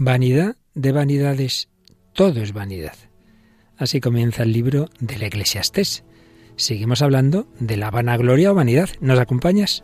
[0.00, 1.70] Vanidad de vanidades,
[2.12, 2.94] todo es vanidad.
[3.76, 6.04] Así comienza el libro del Eclesiastés.
[6.54, 8.88] Seguimos hablando de la vanagloria o vanidad.
[9.00, 9.82] ¿Nos acompañas?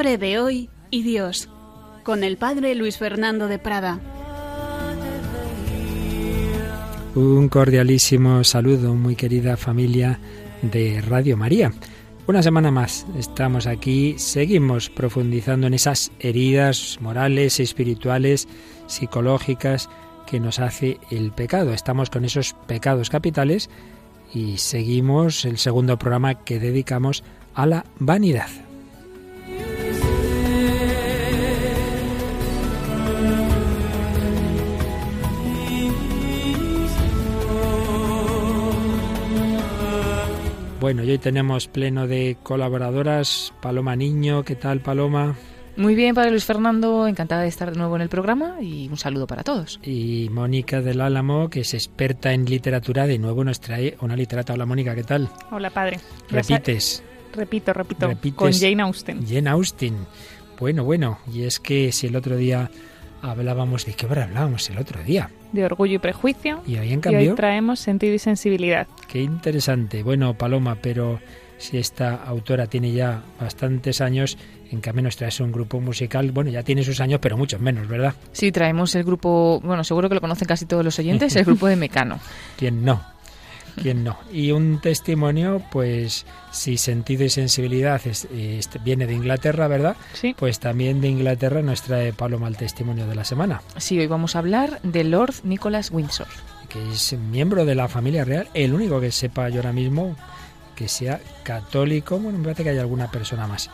[0.00, 1.50] Hombre de hoy y Dios,
[2.04, 4.00] con el padre Luis Fernando de Prada.
[7.14, 10.18] Un cordialísimo saludo, muy querida familia
[10.62, 11.70] de Radio María.
[12.26, 18.48] Una semana más estamos aquí, seguimos profundizando en esas heridas morales, espirituales,
[18.86, 19.90] psicológicas
[20.26, 21.74] que nos hace el pecado.
[21.74, 23.68] Estamos con esos pecados capitales
[24.32, 28.48] y seguimos el segundo programa que dedicamos a la vanidad.
[40.80, 43.52] Bueno, y hoy tenemos pleno de colaboradoras.
[43.60, 45.36] Paloma Niño, ¿qué tal Paloma?
[45.76, 48.96] Muy bien, Padre Luis Fernando, encantada de estar de nuevo en el programa y un
[48.96, 49.78] saludo para todos.
[49.82, 54.54] Y Mónica del Álamo, que es experta en literatura, de nuevo nos trae una literatura.
[54.54, 55.28] Hola Mónica, ¿qué tal?
[55.50, 56.00] Hola Padre.
[56.30, 57.02] ¿Repites?
[57.34, 58.10] Repito, repito.
[58.34, 59.26] Con Jane Austen.
[59.28, 60.06] Jane Austen.
[60.58, 62.70] Bueno, bueno, y es que si el otro día
[63.22, 65.30] hablábamos de qué hora hablábamos el otro día.
[65.52, 66.62] De orgullo y prejuicio.
[66.66, 67.34] Y hoy en cambio.
[67.34, 68.86] traemos sentido y sensibilidad.
[69.08, 70.02] Qué interesante.
[70.02, 71.20] Bueno, Paloma, pero
[71.58, 74.38] si esta autora tiene ya bastantes años,
[74.70, 77.86] en cambio nos traes un grupo musical, bueno, ya tiene sus años, pero muchos menos,
[77.86, 78.14] ¿verdad?
[78.32, 81.66] Sí, traemos el grupo, bueno, seguro que lo conocen casi todos los oyentes, el grupo
[81.66, 82.18] de Mecano.
[82.56, 83.02] ¿Quién no?
[83.76, 84.18] ¿Quién no?
[84.32, 88.00] Y un testimonio, pues si sentido y sensibilidad
[88.84, 89.96] viene de Inglaterra, ¿verdad?
[90.12, 90.34] Sí.
[90.38, 93.62] Pues también de Inglaterra nos trae Paloma el testimonio de la semana.
[93.76, 96.26] Sí, hoy vamos a hablar de Lord Nicholas Windsor.
[96.68, 100.16] Que es miembro de la familia real, el único que sepa yo ahora mismo
[100.76, 102.18] que sea católico.
[102.18, 103.70] Bueno, me parece que hay alguna persona más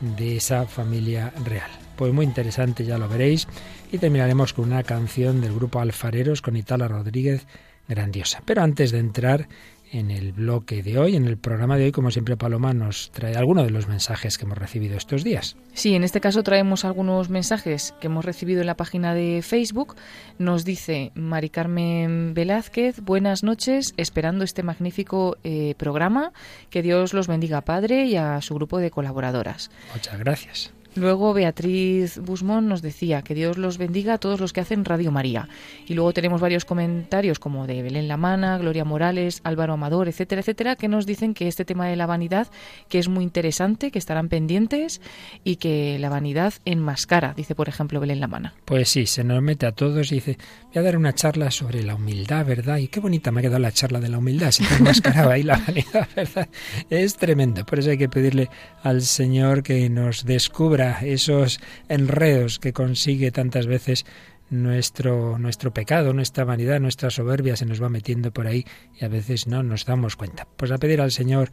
[0.00, 1.70] de esa familia real.
[1.96, 3.48] Pues muy interesante, ya lo veréis.
[3.90, 7.46] Y terminaremos con una canción del grupo Alfareros con Itala Rodríguez
[7.88, 8.42] grandiosa.
[8.44, 9.48] Pero antes de entrar
[9.92, 13.36] en el bloque de hoy, en el programa de hoy, como siempre Paloma nos trae
[13.36, 15.56] algunos de los mensajes que hemos recibido estos días.
[15.74, 19.96] Sí, en este caso traemos algunos mensajes que hemos recibido en la página de Facebook.
[20.38, 26.32] Nos dice Mari Carmen Velázquez, buenas noches, esperando este magnífico eh, programa.
[26.70, 29.70] Que Dios los bendiga, Padre, y a su grupo de colaboradoras.
[29.94, 30.72] Muchas gracias.
[30.96, 35.12] Luego Beatriz Busmón nos decía que Dios los bendiga a todos los que hacen Radio
[35.12, 35.48] María.
[35.86, 40.76] Y luego tenemos varios comentarios como de Belén Lamana, Gloria Morales, Álvaro Amador, etcétera, etcétera,
[40.76, 42.48] que nos dicen que este tema de la vanidad
[42.88, 45.02] que es muy interesante, que estarán pendientes
[45.44, 48.54] y que la vanidad enmascara, dice por ejemplo Belén Lamana.
[48.64, 50.38] Pues sí, se nos mete a todos y dice,
[50.72, 52.78] voy a dar una charla sobre la humildad, ¿verdad?
[52.78, 55.58] Y qué bonita me ha quedado la charla de la humildad, se enmascaraba ahí la
[55.58, 56.48] vanidad, ¿verdad?
[56.88, 58.48] Es tremendo, por eso hay que pedirle
[58.82, 64.04] al Señor que nos descubra esos enredos que consigue tantas veces
[64.50, 68.64] nuestro, nuestro pecado, nuestra vanidad, nuestra soberbia se nos va metiendo por ahí
[68.98, 70.46] y a veces no nos damos cuenta.
[70.56, 71.50] Pues a pedir al Señor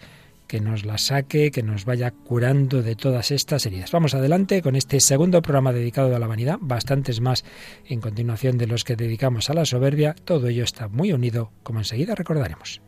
[0.47, 3.91] que nos la saque, que nos vaya curando de todas estas heridas.
[3.91, 7.43] Vamos adelante con este segundo programa dedicado a la vanidad, bastantes más
[7.85, 10.15] en continuación de los que dedicamos a la soberbia.
[10.25, 12.81] Todo ello está muy unido, como enseguida recordaremos.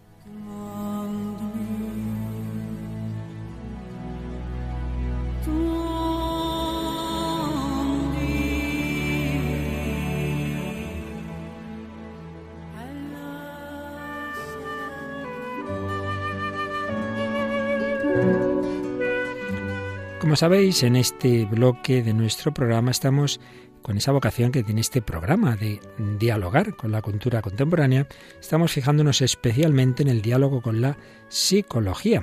[20.36, 23.40] Como sabéis, en este bloque de nuestro programa estamos
[23.82, 25.80] con esa vocación que tiene este programa de
[26.20, 28.06] dialogar con la cultura contemporánea,
[28.42, 30.98] estamos fijándonos especialmente en el diálogo con la
[31.30, 32.22] psicología.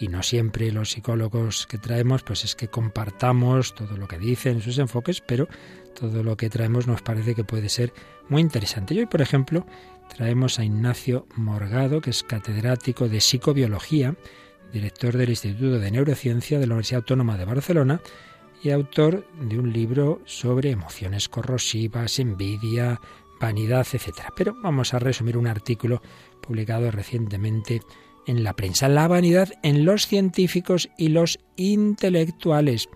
[0.00, 4.62] Y no siempre los psicólogos que traemos, pues es que compartamos todo lo que dicen,
[4.62, 5.46] sus enfoques, pero
[5.94, 7.92] todo lo que traemos nos parece que puede ser
[8.30, 8.94] muy interesante.
[8.94, 9.66] Y hoy, por ejemplo,
[10.16, 14.16] traemos a Ignacio Morgado, que es catedrático de psicobiología,
[14.72, 18.00] director del Instituto de Neurociencia de la Universidad Autónoma de Barcelona
[18.62, 23.00] y autor de un libro sobre emociones corrosivas, envidia,
[23.40, 24.30] vanidad, etc.
[24.36, 26.00] Pero vamos a resumir un artículo
[26.40, 27.82] publicado recientemente
[28.26, 28.88] en la prensa.
[28.88, 32.88] La vanidad en los científicos y los intelectuales.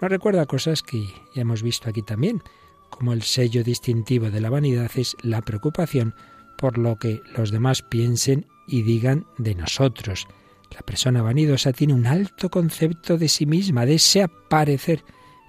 [0.00, 2.42] Nos recuerda cosas que ya hemos visto aquí también,
[2.90, 6.14] como el sello distintivo de la vanidad es la preocupación
[6.58, 10.26] por lo que los demás piensen y digan de nosotros
[10.74, 15.04] La persona vanidosa tiene un alto concepto de sí misma, desea parecer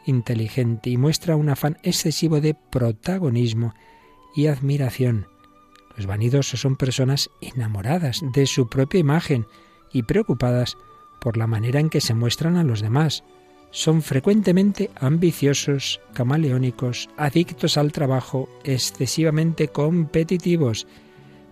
[0.05, 3.73] inteligente y muestra un afán excesivo de protagonismo
[4.35, 5.27] y admiración.
[5.97, 9.47] Los vanidosos son personas enamoradas de su propia imagen
[9.91, 10.77] y preocupadas
[11.19, 13.23] por la manera en que se muestran a los demás.
[13.71, 20.85] Son frecuentemente ambiciosos, camaleónicos, adictos al trabajo, excesivamente competitivos.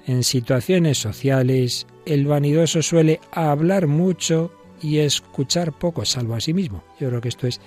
[0.05, 4.51] En situaciones sociales, el vanidoso suele hablar mucho
[4.81, 6.83] y escuchar poco, salvo a sí mismo.
[6.99, 7.61] Yo creo que esto es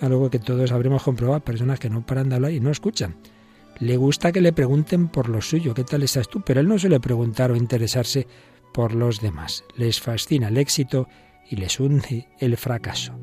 [0.00, 3.16] algo que todos habremos comprobado, personas que no paran de hablar y no escuchan.
[3.80, 6.42] Le gusta que le pregunten por lo suyo, ¿qué tal estás tú?
[6.44, 8.26] Pero él no suele preguntar o interesarse
[8.74, 9.64] por los demás.
[9.76, 11.08] Les fascina el éxito
[11.48, 13.14] y les hunde el fracaso.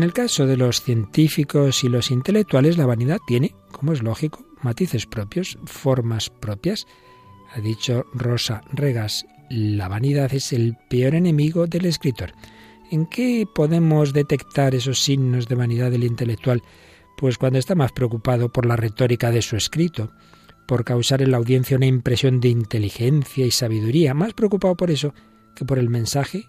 [0.00, 4.46] En el caso de los científicos y los intelectuales, la vanidad tiene, como es lógico,
[4.62, 6.86] matices propios, formas propias.
[7.54, 12.32] Ha dicho Rosa Regas, la vanidad es el peor enemigo del escritor.
[12.90, 16.62] ¿En qué podemos detectar esos signos de vanidad del intelectual?
[17.18, 20.12] Pues cuando está más preocupado por la retórica de su escrito,
[20.66, 25.12] por causar en la audiencia una impresión de inteligencia y sabiduría, más preocupado por eso
[25.54, 26.48] que por el mensaje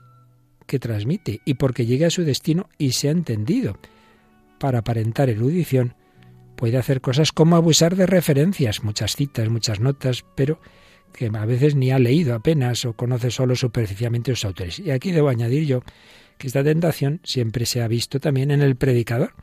[0.72, 3.78] que transmite y porque llegue a su destino y sea entendido.
[4.58, 5.96] Para aparentar erudición,
[6.56, 10.62] puede hacer cosas como abusar de referencias, muchas citas, muchas notas, pero
[11.12, 14.80] que a veces ni ha leído apenas o conoce solo superficialmente los autores.
[14.80, 15.84] Y aquí debo añadir yo
[16.38, 19.34] que esta tentación siempre se ha visto también en el predicador.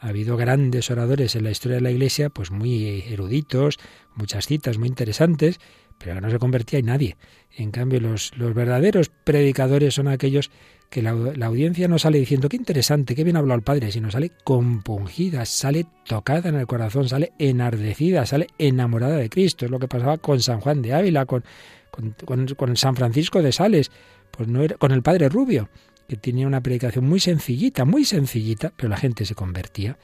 [0.00, 3.78] Ha habido grandes oradores en la historia de la Iglesia, pues muy eruditos,
[4.14, 5.60] muchas citas muy interesantes,
[5.98, 7.16] pero no se convertía en nadie.
[7.56, 10.50] En cambio, los, los verdaderos predicadores son aquellos
[10.92, 11.10] que la,
[11.46, 15.46] audiencia no sale diciendo qué interesante, qué bien ha hablado el Padre, sino sale compungida,
[15.46, 19.64] sale tocada en el corazón, sale enardecida, sale enamorada de Cristo.
[19.64, 21.44] Es lo que pasaba con San Juan de Ávila, con,
[21.90, 23.90] con, con San Francisco de Sales,
[24.30, 25.70] pues no era, con el Padre Rubio,
[26.06, 29.98] que tenía una predicación muy sencillita, muy sencillita, pero la gente se convertía.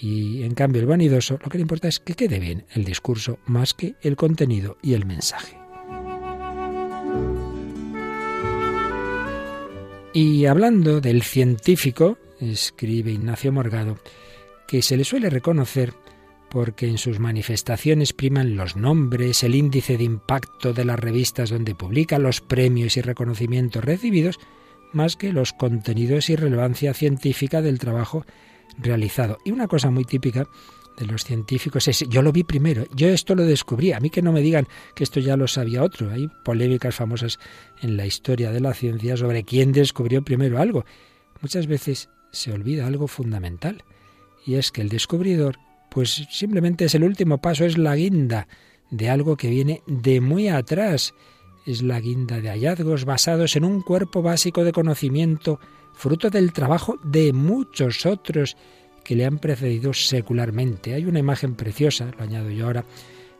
[0.00, 3.38] Y en cambio el vanidoso lo que le importa es que quede bien el discurso
[3.46, 5.65] más que el contenido y el mensaje.
[10.18, 13.98] Y hablando del científico, escribe Ignacio Morgado,
[14.66, 15.92] que se le suele reconocer
[16.48, 21.74] porque en sus manifestaciones priman los nombres, el índice de impacto de las revistas donde
[21.74, 24.40] publica, los premios y reconocimientos recibidos,
[24.94, 28.24] más que los contenidos y relevancia científica del trabajo
[28.78, 29.36] realizado.
[29.44, 30.48] Y una cosa muy típica
[30.96, 34.22] de los científicos es, yo lo vi primero, yo esto lo descubrí, a mí que
[34.22, 36.10] no me digan que esto ya lo sabía otro.
[36.10, 37.38] Hay polémicas famosas
[37.82, 40.84] en la historia de la ciencia sobre quién descubrió primero algo.
[41.42, 43.84] Muchas veces se olvida algo fundamental,
[44.44, 45.58] y es que el descubridor,
[45.90, 48.48] pues simplemente es el último paso, es la guinda
[48.90, 51.14] de algo que viene de muy atrás,
[51.66, 55.58] es la guinda de hallazgos basados en un cuerpo básico de conocimiento
[55.92, 58.56] fruto del trabajo de muchos otros
[59.06, 60.94] que le han precedido secularmente.
[60.94, 62.84] Hay una imagen preciosa, lo añado yo ahora,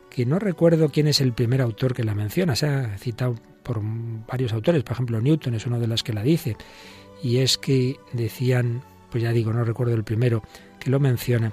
[0.09, 3.81] que no recuerdo quién es el primer autor que la menciona, se ha citado por
[3.83, 6.55] varios autores, por ejemplo Newton es uno de los que la dice,
[7.21, 8.81] y es que decían,
[9.11, 10.41] pues ya digo, no recuerdo el primero
[10.79, 11.51] que lo menciona,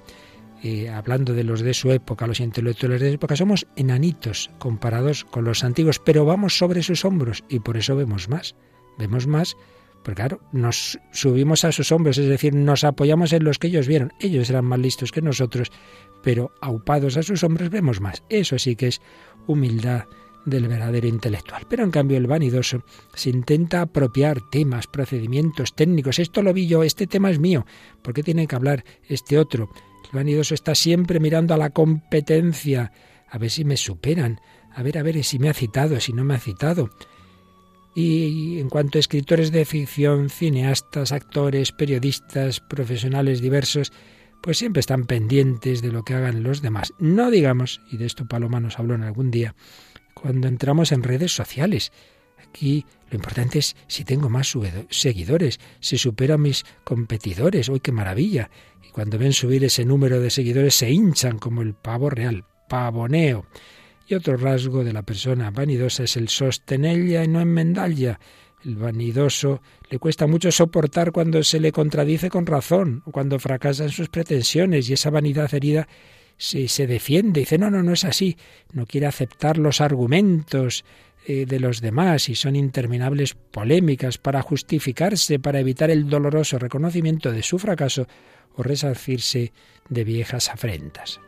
[0.63, 5.25] eh, hablando de los de su época, los intelectuales de su época, somos enanitos comparados
[5.25, 8.55] con los antiguos, pero vamos sobre sus hombros y por eso vemos más,
[8.97, 9.57] vemos más
[10.05, 13.89] porque claro, nos subimos a sus hombros, es decir, nos apoyamos en los que ellos
[13.89, 14.13] vieron.
[14.21, 15.73] Ellos eran más listos que nosotros,
[16.23, 18.23] pero aupados a sus hombros vemos más.
[18.29, 19.01] Eso sí que es
[19.47, 20.05] humildad
[20.45, 21.65] del verdadero intelectual.
[21.71, 22.85] Pero en cambio el vanidoso
[23.15, 26.19] se intenta apropiar temas, procedimientos técnicos.
[26.19, 27.65] Esto lo vi yo, este tema es mío.
[28.03, 29.71] ¿Por qué tiene que hablar este otro?
[30.05, 32.93] El vanidoso está siempre mirando a la competencia,
[33.27, 34.39] a ver si me superan,
[34.75, 36.91] a ver, a ver si me ha citado, si no me ha citado.
[37.95, 43.93] Y en cuanto a escritores de ficción, cineastas, actores, periodistas, profesionales diversos,
[44.43, 46.93] pues siempre están pendientes de lo que hagan los demás.
[46.99, 49.55] No digamos, y de esto Paloma nos habló en algún día,
[50.13, 51.93] cuando entramos en redes sociales.
[52.47, 54.53] Aquí lo importante es si tengo más
[54.91, 58.51] seguidores, si supero a mis competidores, ¡uy, qué maravilla!
[58.87, 63.47] Y cuando ven subir ese número de seguidores se hinchan como el pavo real, pavoneo.
[64.07, 68.21] Y otro rasgo de la persona vanidosa es el sostenella y no enmendalla.
[68.65, 73.85] El vanidoso le cuesta mucho soportar cuando se le contradice con razón, o cuando fracasa
[73.85, 75.87] en sus pretensiones, y esa vanidad herida
[76.37, 78.37] se, se defiende, dice, no, no, no es así,
[78.73, 80.85] no quiere aceptar los argumentos
[81.27, 87.33] eh, de los demás y son interminables polémicas para justificarse, para evitar el doloroso reconocimiento
[87.33, 88.07] de su fracaso
[88.57, 89.53] o resarcirse
[89.89, 91.21] de viejas afrentas.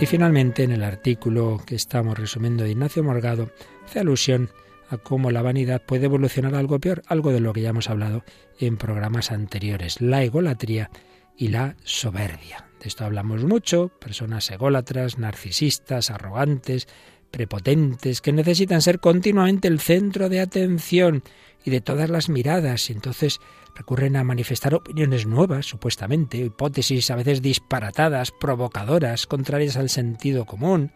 [0.00, 3.50] Y finalmente, en el artículo que estamos resumiendo de Ignacio Morgado,
[3.86, 4.50] hace alusión
[4.90, 7.88] a cómo la vanidad puede evolucionar a algo peor, algo de lo que ya hemos
[7.88, 8.24] hablado
[8.58, 10.90] en programas anteriores, la egolatría
[11.36, 12.68] y la soberbia.
[12.80, 16.88] De esto hablamos mucho, personas ególatras, narcisistas, arrogantes,
[17.30, 21.22] prepotentes, que necesitan ser continuamente el centro de atención
[21.64, 23.40] y de todas las miradas, entonces
[23.74, 30.92] recurren a manifestar opiniones nuevas, supuestamente, hipótesis a veces disparatadas, provocadoras, contrarias al sentido común,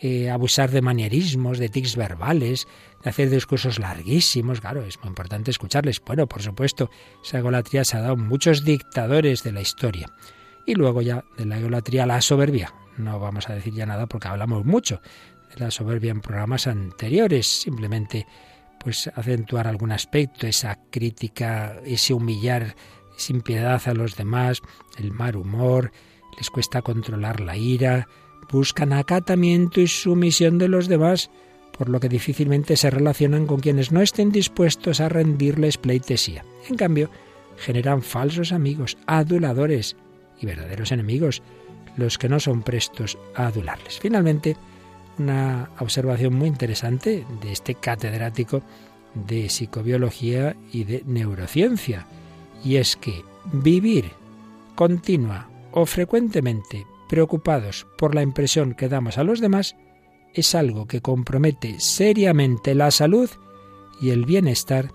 [0.00, 2.66] eh, abusar de manierismos, de tics verbales,
[3.02, 4.60] de hacer discursos larguísimos.
[4.60, 6.00] Claro, es muy importante escucharles.
[6.04, 6.90] Bueno, por supuesto,
[7.24, 10.08] esa egolatría se ha dado muchos dictadores de la historia.
[10.66, 12.74] Y luego ya de la egolatría la soberbia.
[12.96, 15.00] No vamos a decir ya nada porque hablamos mucho
[15.54, 17.46] de la soberbia en programas anteriores.
[17.46, 18.26] Simplemente
[18.84, 22.76] pues acentuar algún aspecto, esa crítica, ese humillar
[23.16, 24.60] sin piedad a los demás,
[24.98, 25.90] el mal humor,
[26.36, 28.08] les cuesta controlar la ira,
[28.52, 31.30] buscan acatamiento y sumisión de los demás,
[31.76, 36.44] por lo que difícilmente se relacionan con quienes no estén dispuestos a rendirles pleitesía.
[36.68, 37.10] En cambio,
[37.56, 39.96] generan falsos amigos, aduladores
[40.40, 41.42] y verdaderos enemigos,
[41.96, 43.98] los que no son prestos a adularles.
[44.00, 44.56] Finalmente,
[45.18, 48.62] una observación muy interesante de este catedrático
[49.14, 52.06] de psicobiología y de neurociencia,
[52.64, 54.10] y es que vivir
[54.74, 59.76] continua o frecuentemente preocupados por la impresión que damos a los demás
[60.32, 63.30] es algo que compromete seriamente la salud
[64.00, 64.90] y el bienestar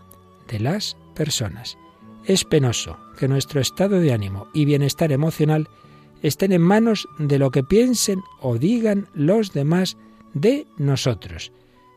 [0.50, 1.78] de las personas.
[2.26, 5.70] Es penoso que nuestro estado de ánimo y bienestar emocional
[6.22, 9.98] estén en manos de lo que piensen o digan los demás
[10.34, 11.52] de nosotros.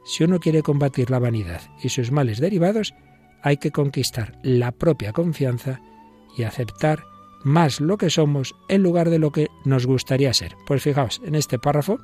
[0.04, 2.94] Si uno quiere combatir la vanidad y sus males derivados,
[3.42, 5.80] hay que conquistar la propia confianza
[6.36, 7.04] y aceptar
[7.44, 10.54] más lo que somos en lugar de lo que nos gustaría ser.
[10.66, 12.00] Pues fijaos, en este párrafo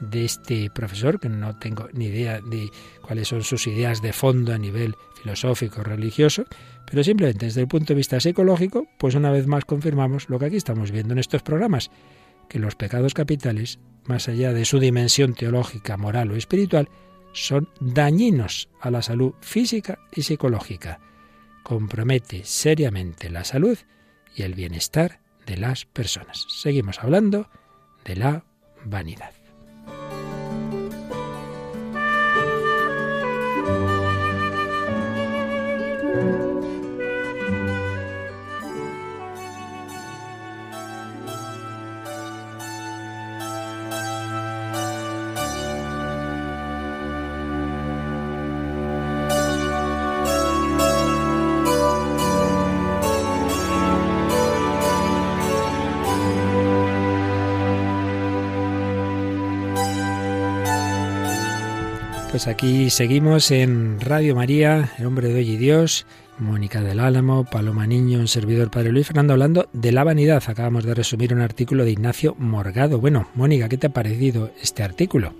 [0.00, 2.70] de este profesor, que no tengo ni idea de
[3.02, 6.44] cuáles son sus ideas de fondo a nivel filosófico, religioso,
[6.90, 10.46] pero simplemente desde el punto de vista psicológico, pues una vez más confirmamos lo que
[10.46, 11.90] aquí estamos viendo en estos programas,
[12.48, 16.88] que los pecados capitales, más allá de su dimensión teológica, moral o espiritual,
[17.32, 21.00] son dañinos a la salud física y psicológica.
[21.62, 23.78] Compromete seriamente la salud
[24.34, 26.46] y el bienestar de las personas.
[26.48, 27.48] Seguimos hablando
[28.04, 28.44] de la
[28.84, 29.32] vanidad.
[62.42, 66.06] Pues aquí seguimos en Radio María, el hombre de hoy y Dios,
[66.40, 70.42] Mónica del Álamo, Paloma Niño, un servidor Padre Luis Fernando, hablando de la vanidad.
[70.48, 72.98] Acabamos de resumir un artículo de Ignacio Morgado.
[72.98, 75.34] Bueno, Mónica, ¿qué te ha parecido este artículo?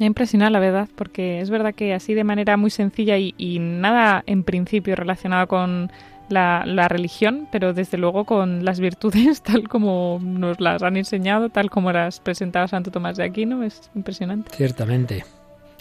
[0.00, 3.36] Me ha impresionado, la verdad, porque es verdad que así de manera muy sencilla y,
[3.38, 5.92] y nada en principio relacionado con
[6.28, 11.50] la, la, religión, pero desde luego con las virtudes tal como nos las han enseñado,
[11.50, 14.50] tal como las presentaba Santo Tomás de Aquino, es impresionante.
[14.56, 15.22] Ciertamente.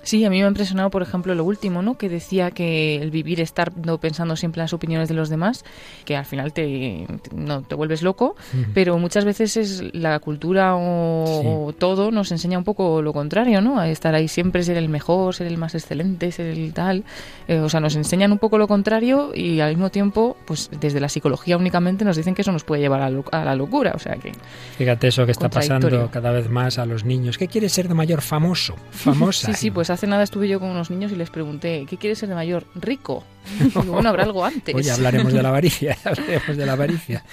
[0.08, 1.98] Sí, a mí me ha impresionado, por ejemplo, lo último, ¿no?
[1.98, 5.66] Que decía que el vivir, estar no pensando siempre en las opiniones de los demás,
[6.06, 8.38] que al final te, no, te vuelves loco,
[8.74, 13.82] pero muchas veces es la cultura o, todo nos enseña un poco lo contrario, ¿no?
[13.82, 17.04] A estar ahí siempre, ser el mejor, ser el más excelente, ser el tal.
[17.50, 21.02] Eh, o sea, nos enseñan un poco lo contrario y al mismo tiempo, pues desde
[21.02, 23.92] la psicología únicamente nos dicen que eso nos puede llevar a, la locura.
[23.94, 24.32] O sea que.
[24.78, 27.38] Fíjate eso que está pasando cada vez más a los niños.
[27.38, 28.74] ¿Qué quiere ser de mayor famoso?
[28.92, 29.48] Famosa.
[29.52, 32.20] sí, sí, pues hace nada estuve yo con unos niños y les pregunté, ¿qué quieres
[32.20, 32.68] ser de mayor?
[32.76, 33.24] Rico.
[33.74, 34.76] bueno, habrá algo antes.
[34.76, 37.24] Oye, hablaremos de la avaricia, hablaremos de la avaricia.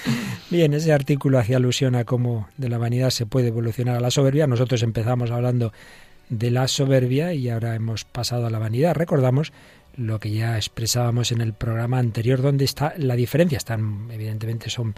[0.48, 4.10] Bien, ese artículo hacía alusión a cómo de la vanidad se puede evolucionar a la
[4.10, 4.46] soberbia.
[4.46, 5.74] Nosotros empezamos hablando
[6.30, 8.94] de la soberbia y ahora hemos pasado a la vanidad.
[8.94, 9.52] Recordamos
[9.94, 13.58] lo que ya expresábamos en el programa anterior, donde está la diferencia.
[13.58, 14.94] Están, evidentemente, son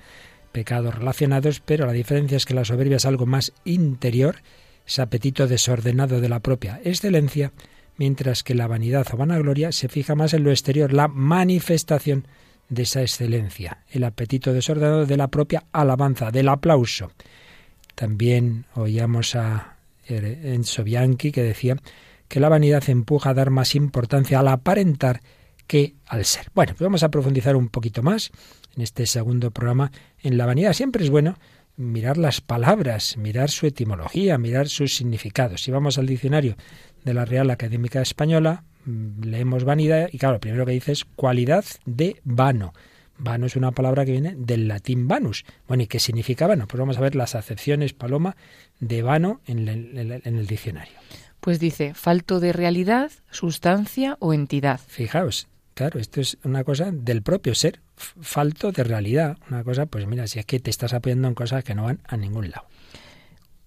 [0.53, 4.37] pecados relacionados, pero la diferencia es que la soberbia es algo más interior
[4.87, 7.53] ese apetito desordenado de la propia excelencia,
[7.97, 12.27] mientras que la vanidad o vanagloria se fija más en lo exterior, la manifestación
[12.69, 17.11] de esa excelencia, el apetito desordenado de la propia alabanza, del aplauso.
[17.95, 19.77] También oíamos a
[20.07, 21.77] Enzo Bianchi que decía
[22.29, 25.21] que la vanidad empuja a dar más importancia al aparentar
[25.67, 26.49] que al ser.
[26.55, 28.31] Bueno, pues vamos a profundizar un poquito más
[28.77, 29.91] en este segundo programa
[30.23, 30.73] en la vanidad.
[30.73, 31.39] Siempre es bueno
[31.77, 35.63] mirar las palabras, mirar su etimología, mirar sus significados.
[35.63, 36.57] Si vamos al diccionario
[37.05, 41.05] de la Real Académica Española, mm, leemos vanidad y claro, lo primero que dice es
[41.05, 42.73] cualidad de vano.
[43.19, 45.45] Vano es una palabra que viene del latín vanus.
[45.67, 46.67] Bueno, ¿y qué significa vano?
[46.67, 48.37] Pues vamos a ver las acepciones, Paloma,
[48.79, 50.95] de vano en el, en el diccionario.
[51.41, 54.81] Pues dice, falto de realidad, sustancia o entidad.
[54.87, 59.37] Fijaos, Claro, esto es una cosa del propio ser, falto de realidad.
[59.51, 62.01] Una cosa, pues mira, si es que te estás apoyando en cosas que no van
[62.09, 62.67] a ningún lado.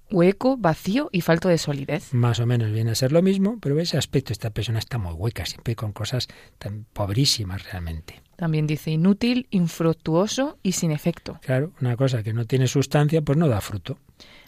[0.09, 2.11] Hueco, vacío y falto de solidez.
[2.15, 5.13] Más o menos viene a ser lo mismo, pero ese aspecto, esta persona está muy
[5.13, 8.23] hueca, siempre con cosas tan pobrísimas realmente.
[8.37, 11.39] También dice inútil, infructuoso y sin efecto.
[11.43, 13.99] Claro, una cosa que no tiene sustancia, pues no da fruto.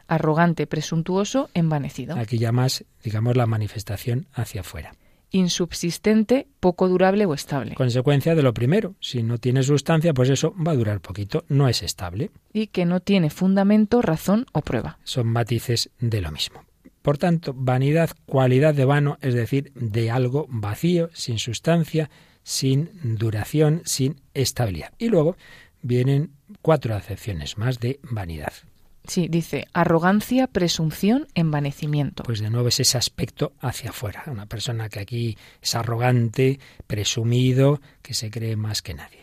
[0.08, 2.16] Arrogante, presuntuoso, envanecido.
[2.16, 4.94] Aquí ya más, digamos, la manifestación hacia afuera
[5.32, 7.76] insubsistente, poco durable o estable.
[7.76, 11.68] Consecuencia de lo primero, si no tiene sustancia, pues eso va a durar poquito, no
[11.68, 12.32] es estable.
[12.54, 15.00] Y que no tiene fundamento, razón o prueba.
[15.04, 16.64] Son matices de lo mismo.
[17.02, 22.12] Por tanto, vanidad, cualidad de vano, es decir, de algo vacío, sin sustancia,
[22.44, 24.94] sin duración, sin estabilidad.
[25.00, 25.36] Y luego
[25.82, 28.54] vienen cuatro acepciones más de vanidad.
[29.12, 32.24] Sí, dice arrogancia, presunción, envanecimiento.
[32.24, 34.24] Pues de nuevo es ese aspecto hacia afuera.
[34.28, 39.21] Una persona que aquí es arrogante, presumido, que se cree más que nadie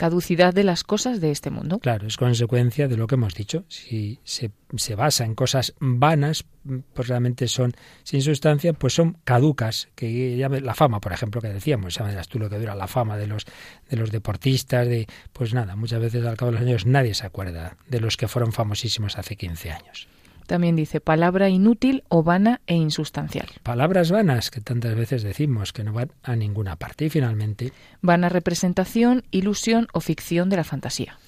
[0.00, 1.78] caducidad de las cosas de este mundo.
[1.78, 3.66] Claro, es consecuencia de lo que hemos dicho.
[3.68, 6.46] Si se, se, basa en cosas vanas,
[6.94, 9.90] pues realmente son sin sustancia, pues son caducas.
[9.94, 13.26] Que la fama, por ejemplo, que decíamos, sabes tú lo que dura la fama de
[13.26, 13.44] los
[13.90, 17.26] de los deportistas, de pues nada, muchas veces al cabo de los años nadie se
[17.26, 20.08] acuerda de los que fueron famosísimos hace 15 años.
[20.50, 23.46] También dice palabra inútil o vana e insustancial.
[23.62, 27.04] Palabras vanas que tantas veces decimos que no van a ninguna parte.
[27.04, 27.72] Y finalmente.
[28.02, 31.20] Vana representación, ilusión o ficción de la fantasía.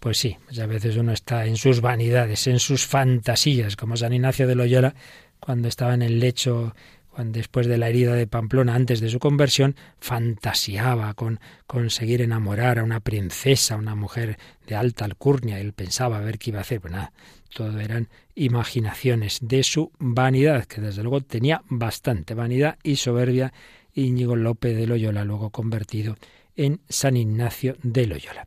[0.00, 4.48] Pues sí, muchas veces uno está en sus vanidades, en sus fantasías, como San Ignacio
[4.48, 4.96] de Loyola,
[5.38, 6.74] cuando estaba en el lecho
[7.16, 12.82] después de la herida de Pamplona, antes de su conversión, fantaseaba con conseguir enamorar a
[12.82, 15.60] una princesa, una mujer de alta alcurnia.
[15.60, 16.80] Él pensaba a ver qué iba a hacer.
[16.80, 17.12] Pues nada,
[17.54, 23.52] todo eran imaginaciones de su vanidad, que desde luego tenía bastante vanidad y soberbia.
[23.94, 26.16] Íñigo López de Loyola, luego convertido
[26.56, 28.44] en San Ignacio de Loyola.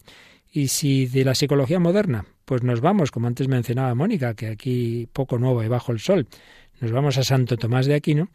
[0.51, 5.07] Y si de la psicología moderna, pues nos vamos, como antes mencionaba Mónica, que aquí
[5.11, 6.27] poco nuevo y bajo el sol,
[6.79, 8.29] nos vamos a Santo Tomás de Aquino,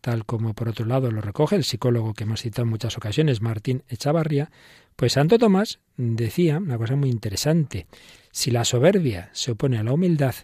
[0.00, 3.40] tal como por otro lado lo recoge el psicólogo que hemos citado en muchas ocasiones,
[3.40, 4.50] Martín Echavarría,
[4.96, 7.86] pues Santo Tomás decía una cosa muy interesante.
[8.30, 10.34] Si la soberbia se opone a la humildad,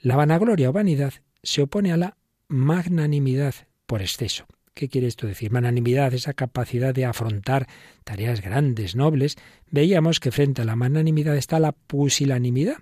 [0.00, 2.16] la vanagloria o vanidad se opone a la
[2.48, 3.54] magnanimidad
[3.86, 4.46] por exceso.
[4.74, 5.50] ¿Qué quiere esto decir?
[5.50, 7.66] Magnanimidad, esa capacidad de afrontar
[8.04, 9.36] tareas grandes, nobles.
[9.70, 12.76] Veíamos que frente a la magnanimidad está la pusilanimidad.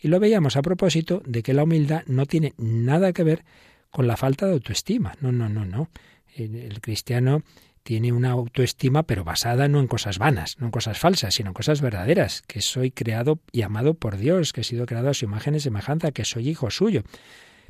[0.00, 3.44] Y lo veíamos a propósito de que la humildad no tiene nada que ver
[3.90, 5.14] con la falta de autoestima.
[5.20, 5.90] No, no, no, no.
[6.36, 7.42] El, cristiano
[7.82, 11.54] tiene una autoestima, pero basada no en cosas vanas, no en cosas falsas, sino en
[11.54, 15.24] cosas verdaderas, que soy creado y amado por Dios, que he sido creado a su
[15.24, 17.02] imagen y semejanza, que soy hijo suyo.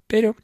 [0.06, 0.36] Pero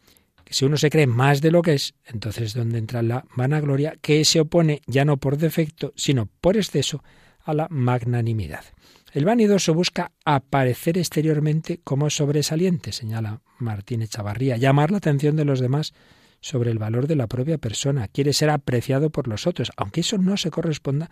[0.51, 3.97] si uno se cree más de lo que es, entonces es donde entra la vanagloria,
[4.01, 7.03] que se opone ya no por defecto, sino por exceso
[7.45, 8.65] a la magnanimidad.
[9.13, 15.61] El vanidoso busca aparecer exteriormente como sobresaliente, señala Martín Echavarría, llamar la atención de los
[15.61, 15.95] demás
[16.41, 20.19] sobre el valor de la propia persona, quiere ser apreciado por los otros, aunque eso
[20.19, 21.11] no se corresponda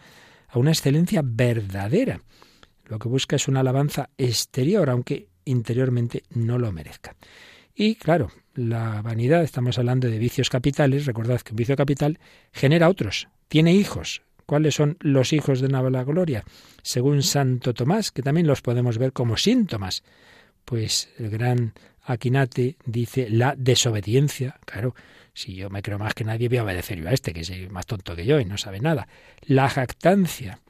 [0.48, 2.20] a una excelencia verdadera.
[2.84, 7.16] Lo que busca es una alabanza exterior, aunque interiormente no lo merezca.
[7.74, 12.18] Y claro, la vanidad, estamos hablando de vicios capitales, recordad que un vicio capital
[12.52, 14.22] genera otros, tiene hijos.
[14.46, 16.44] ¿Cuáles son los hijos de la gloria?
[16.82, 20.04] Según Santo Tomás, que también los podemos ver como síntomas.
[20.64, 21.74] Pues el gran
[22.06, 24.94] Aquinate dice la desobediencia, claro,
[25.34, 27.70] si yo me creo más que nadie, voy a obedecer yo a este, que es
[27.70, 29.06] más tonto que yo y no sabe nada.
[29.42, 30.60] La jactancia,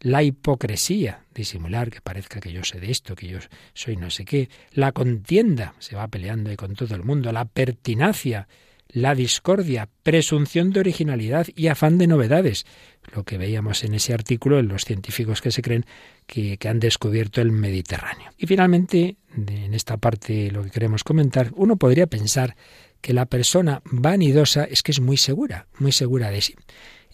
[0.00, 3.38] la hipocresía, disimular que parezca que yo sé de esto, que yo
[3.72, 4.50] soy no sé qué.
[4.72, 7.32] La contienda, se va peleando con todo el mundo.
[7.32, 8.48] La pertinacia,
[8.92, 12.66] la discordia, presunción de originalidad y afán de novedades.
[13.14, 15.86] Lo que veíamos en ese artículo en los científicos que se creen
[16.26, 18.30] que, han descubierto el Mediterráneo.
[18.36, 22.54] Y finalmente, en esta parte lo que queremos comentar, uno podría pensar
[23.00, 26.54] que la persona vanidosa es que es muy segura, muy segura de sí.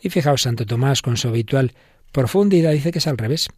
[0.03, 1.73] Y fijaos, Santo Tomás, con su habitual
[2.13, 3.49] profundidad, dice que es al revés,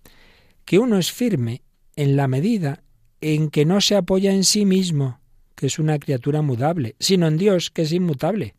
[0.64, 1.62] que uno es firme
[1.96, 2.82] en la medida
[3.20, 5.19] en que no se apoya en sí mismo,
[5.60, 8.54] que es una criatura mudable, sino en Dios, que es inmutable.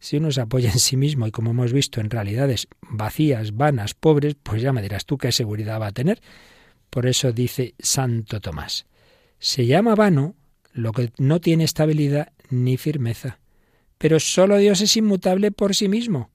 [0.00, 3.94] Si uno se apoya en sí mismo y como hemos visto en realidades vacías, vanas,
[3.94, 6.20] pobres, pues ya me dirás tú qué seguridad va a tener.
[6.90, 8.86] Por eso dice Santo Tomás,
[9.38, 10.34] se llama vano
[10.72, 13.38] lo que no tiene estabilidad ni firmeza,
[13.96, 16.32] pero solo Dios es inmutable por sí mismo.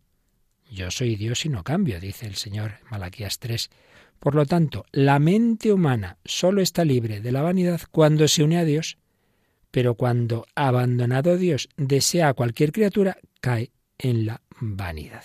[0.71, 3.69] Yo soy Dios y no cambio, dice el Señor Malaquías 3.
[4.19, 8.57] Por lo tanto, la mente humana solo está libre de la vanidad cuando se une
[8.57, 8.97] a Dios,
[9.77, 15.23] pero cuando, abandonado Dios, desea a cualquier criatura, cae en la vanidad.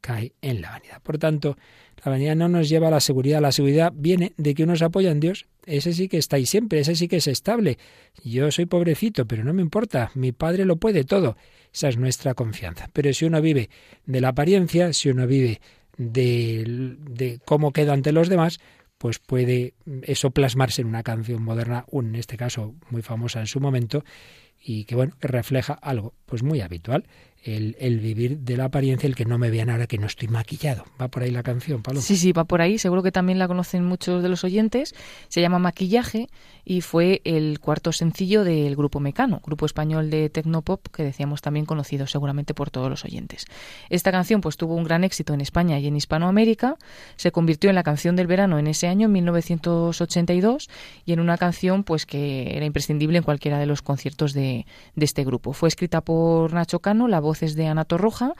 [0.00, 1.02] Cae en la vanidad.
[1.02, 1.58] Por tanto,
[2.04, 3.40] la vanidad no nos lleva a la seguridad.
[3.40, 5.46] La seguridad viene de que uno se apoya en Dios.
[5.64, 7.76] Ese sí que está ahí siempre, ese sí que es estable.
[8.22, 10.12] Yo soy pobrecito, pero no me importa.
[10.14, 11.36] Mi Padre lo puede todo.
[11.74, 12.88] Esa es nuestra confianza.
[12.92, 13.68] Pero si uno vive
[14.04, 15.60] de la apariencia, si uno vive
[15.96, 18.60] de, de cómo queda ante los demás,
[18.98, 23.60] pues puede eso plasmarse en una canción moderna, en este caso muy famosa en su
[23.60, 24.04] momento,
[24.60, 27.06] y que bueno, refleja algo pues muy habitual
[27.46, 30.84] el, vivir de la apariencia, el que no me vean ahora que no estoy maquillado.
[31.00, 32.00] Va por ahí la canción, Pablo.
[32.00, 32.78] Sí, sí, va por ahí.
[32.78, 34.94] Seguro que también la conocen muchos de los oyentes.
[35.28, 36.28] Se llama Maquillaje
[36.64, 41.64] y fue el cuarto sencillo del grupo Mecano, grupo español de Tecnopop que decíamos también
[41.64, 43.46] conocido seguramente por todos los oyentes.
[43.88, 46.76] Esta canción pues tuvo un gran éxito en España y en Hispanoamérica.
[47.14, 50.68] Se convirtió en la canción del verano en ese año, en 1982,
[51.04, 55.04] y en una canción pues que era imprescindible en cualquiera de los conciertos de, de
[55.04, 55.52] este grupo.
[55.52, 58.34] Fue escrita por Nacho Cano, la voz de Ana Torroja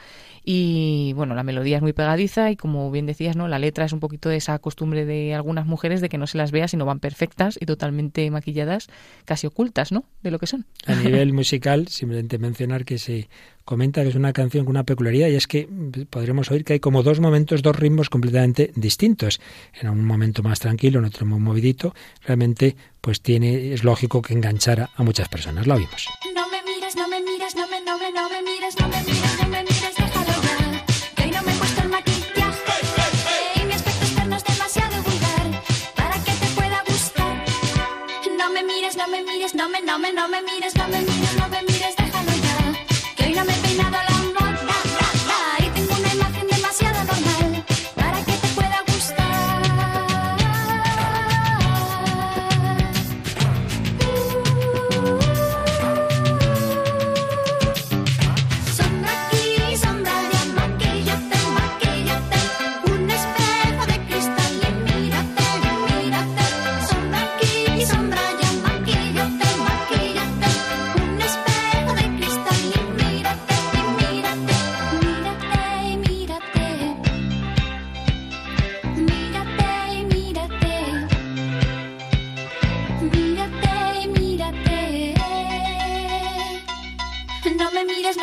[0.48, 3.48] y bueno, la melodía es muy pegadiza y como bien decías, ¿no?
[3.48, 6.38] La letra es un poquito de esa costumbre de algunas mujeres de que no se
[6.38, 8.86] las vea, sino van perfectas y totalmente maquilladas,
[9.24, 10.04] casi ocultas, ¿no?
[10.22, 10.64] De lo que son.
[10.86, 13.28] A nivel musical, simplemente mencionar que se
[13.64, 15.68] comenta que es una canción con una peculiaridad y es que
[16.08, 19.40] podremos oír que hay como dos momentos, dos ritmos completamente distintos.
[19.80, 21.92] En un momento más tranquilo, en otro más movidito.
[22.24, 25.66] Realmente, pues tiene, es lógico que enganchara a muchas personas.
[25.66, 26.08] La oímos.
[26.36, 26.55] No me
[26.94, 29.62] no me mires, no me, no me, no me mires, no me mires, no me
[29.64, 30.84] mires, déjalo ya.
[31.16, 32.74] Que hoy no me he el maquillaje
[33.56, 35.62] y mi aspecto externo es demasiado vulgar
[35.96, 37.44] para que te pueda gustar.
[38.38, 40.98] No me mires, no me mires, no me, no me, no me mires, no me
[41.00, 41.05] mires,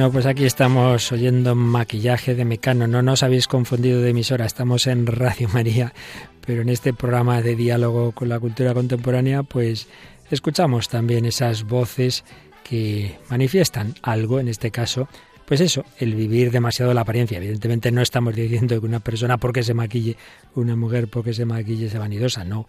[0.00, 2.86] Bueno, pues aquí estamos oyendo maquillaje de Mecano.
[2.86, 5.92] No nos habéis confundido de emisora, estamos en Radio María,
[6.46, 9.88] pero en este programa de diálogo con la cultura contemporánea, pues
[10.30, 12.24] escuchamos también esas voces
[12.64, 15.06] que manifiestan algo, en este caso,
[15.44, 17.36] pues eso, el vivir demasiado la apariencia.
[17.36, 20.16] Evidentemente no estamos diciendo que una persona porque se maquille,
[20.54, 22.66] una mujer porque se maquille sea vanidosa, no.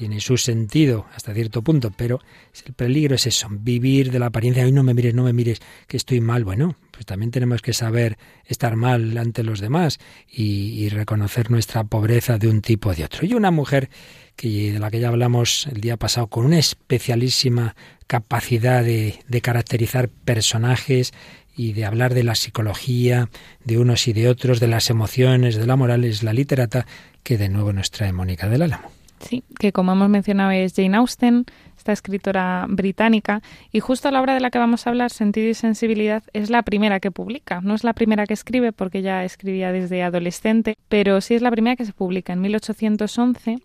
[0.00, 2.20] Tiene su sentido hasta cierto punto, pero
[2.64, 4.64] el peligro es eso, vivir de la apariencia.
[4.64, 6.42] Hoy no me mires, no me mires, que estoy mal.
[6.42, 11.84] Bueno, pues también tenemos que saber estar mal ante los demás y, y reconocer nuestra
[11.84, 13.26] pobreza de un tipo o de otro.
[13.26, 13.90] Y una mujer
[14.36, 19.40] que, de la que ya hablamos el día pasado, con una especialísima capacidad de, de
[19.42, 21.12] caracterizar personajes
[21.54, 23.28] y de hablar de la psicología
[23.66, 26.86] de unos y de otros, de las emociones, de la moral, es la literata
[27.22, 28.99] que de nuevo nos trae Mónica del Álamo.
[29.20, 31.44] Sí, que como hemos mencionado es Jane Austen,
[31.76, 33.42] esta escritora británica.
[33.70, 36.62] Y justo la obra de la que vamos a hablar, Sentido y Sensibilidad, es la
[36.62, 37.60] primera que publica.
[37.60, 41.50] No es la primera que escribe porque ya escribía desde adolescente, pero sí es la
[41.50, 43.58] primera que se publica en 1811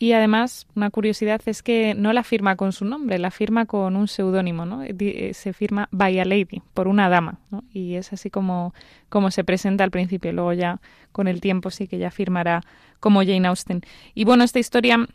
[0.00, 3.96] y además, una curiosidad es que no la firma con su nombre, la firma con
[3.96, 4.84] un seudónimo, ¿no?
[4.84, 7.64] Eh, se firma by a lady, por una dama, ¿no?
[7.72, 8.74] Y es así como,
[9.08, 10.32] como se presenta al principio.
[10.32, 10.80] Luego ya,
[11.10, 12.62] con el tiempo, sí que ya firmará
[13.00, 13.82] como Jane Austen.
[14.14, 15.08] Y bueno, esta historia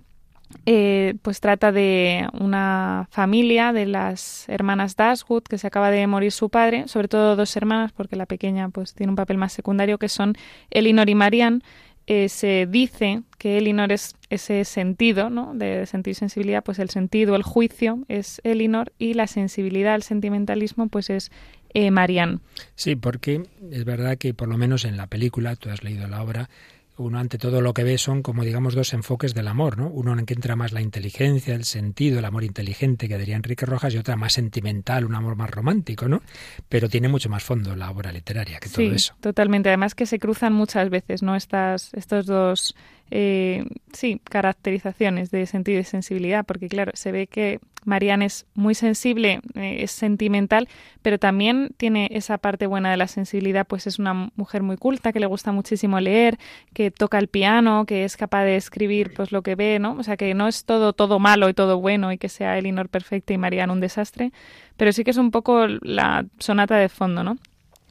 [0.66, 6.34] eh, pues trata de una familia de las hermanas Dashwood que se acaba de morir
[6.34, 9.98] su padre, sobre todo dos hermanas porque la pequeña pues tiene un papel más secundario
[9.98, 10.36] que son
[10.70, 11.62] Elinor y Marianne
[12.08, 15.54] eh, se dice que Elinor es ese sentido, ¿no?
[15.54, 20.04] De sentido y sensibilidad, pues el sentido, el juicio es Elinor y la sensibilidad, el
[20.04, 21.32] sentimentalismo, pues es
[21.74, 22.40] eh, Marianne.
[22.76, 26.22] Sí, porque es verdad que por lo menos en la película, tú has leído la
[26.22, 26.50] obra,
[26.98, 29.88] uno ante todo lo que ve son como digamos dos enfoques del amor, ¿no?
[29.88, 33.36] Uno en el que entra más la inteligencia, el sentido, el amor inteligente que diría
[33.36, 36.22] Enrique Rojas y otra más sentimental, un amor más romántico, ¿no?
[36.70, 39.16] Pero tiene mucho más fondo la obra literaria que todo eso.
[39.20, 41.36] Totalmente, además que se cruzan muchas veces, ¿no?
[41.36, 42.76] Estas, estos dos
[43.12, 48.76] eh, sí, caracterizaciones de sentido y sensibilidad, porque claro, se ve que Marianne es muy
[48.76, 50.68] sensible, eh, es sentimental,
[51.02, 55.12] pero también tiene esa parte buena de la sensibilidad, pues es una mujer muy culta,
[55.12, 56.38] que le gusta muchísimo leer,
[56.74, 59.94] que toca el piano, que es capaz de escribir pues lo que ve, ¿no?
[59.94, 62.90] O sea, que no es todo todo malo y todo bueno y que sea Elinor
[62.90, 64.32] perfecta y Marianne un desastre,
[64.78, 67.38] pero sí que es un poco la sonata de fondo, ¿no?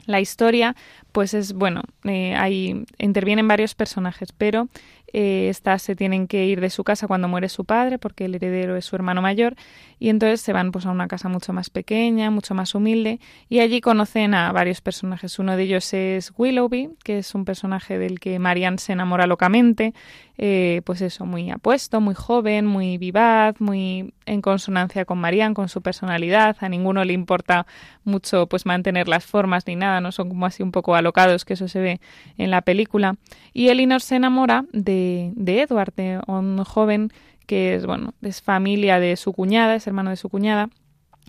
[0.06, 0.74] La historia,
[1.12, 4.68] pues es bueno, eh, ahí intervienen varios personajes, pero
[5.12, 8.34] eh, estas se tienen que ir de su casa cuando muere su padre, porque el
[8.34, 9.54] heredero es su hermano mayor,
[9.98, 13.60] y entonces se van pues a una casa mucho más pequeña, mucho más humilde, y
[13.60, 15.38] allí conocen a varios personajes.
[15.38, 19.94] Uno de ellos es Willoughby, que es un personaje del que Marianne se enamora locamente,
[20.38, 25.68] eh, pues eso, muy apuesto, muy joven, muy vivaz, muy en consonancia con Marianne, con
[25.68, 26.56] su personalidad.
[26.60, 27.66] A ninguno le importa
[28.04, 31.54] mucho pues mantener las formas ni nada, no son como así un poco alocados, que
[31.54, 32.00] eso se ve
[32.38, 33.16] en la película.
[33.52, 35.01] Y Elinor se enamora de
[35.34, 35.92] de, Edward,
[36.26, 37.12] un joven
[37.46, 40.70] que es, bueno, es familia de su cuñada, es hermano de su cuñada,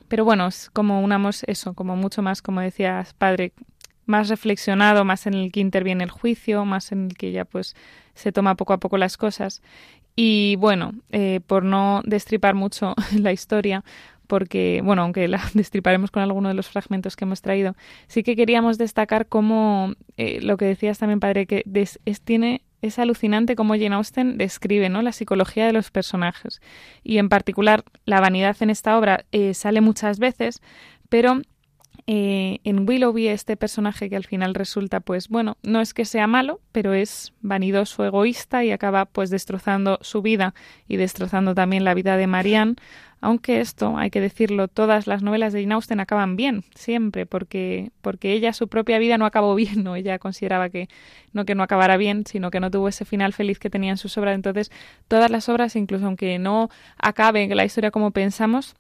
[0.08, 3.54] pero bueno, es como un amor, eso, como mucho más, como decías, padre,
[4.06, 7.76] más reflexionado, más en el que interviene el juicio, más en el que ya pues
[8.14, 9.62] se toma poco a poco las cosas.
[10.16, 13.84] Y bueno, eh, por no destripar mucho la historia,
[14.28, 17.76] porque, bueno, aunque la destriparemos con alguno de los fragmentos que hemos traído,
[18.08, 23.00] sí que queríamos destacar cómo eh, lo que decías también, padre, que es, tiene es
[23.00, 25.02] alucinante cómo Jane Austen describe ¿no?
[25.02, 26.62] la psicología de los personajes.
[27.02, 30.62] Y en particular, la vanidad en esta obra eh, sale muchas veces,
[31.08, 31.42] pero
[32.08, 36.28] eh, en Willoughby este personaje que al final resulta, pues bueno, no es que sea
[36.28, 40.54] malo, pero es vanidoso, egoísta y acaba pues destrozando su vida
[40.86, 42.76] y destrozando también la vida de Marianne
[43.24, 47.92] aunque esto, hay que decirlo, todas las novelas de Jane Austen acaban bien, siempre, porque,
[48.02, 49.96] porque ella su propia vida no acabó bien, ¿no?
[49.96, 50.90] Ella consideraba que
[51.32, 53.98] no que no acabara bien, sino que no tuvo ese final feliz que tenía en
[53.98, 54.36] sus obras.
[54.36, 54.72] Entonces,
[55.08, 58.76] todas las obras, incluso aunque no acaben la historia como pensamos,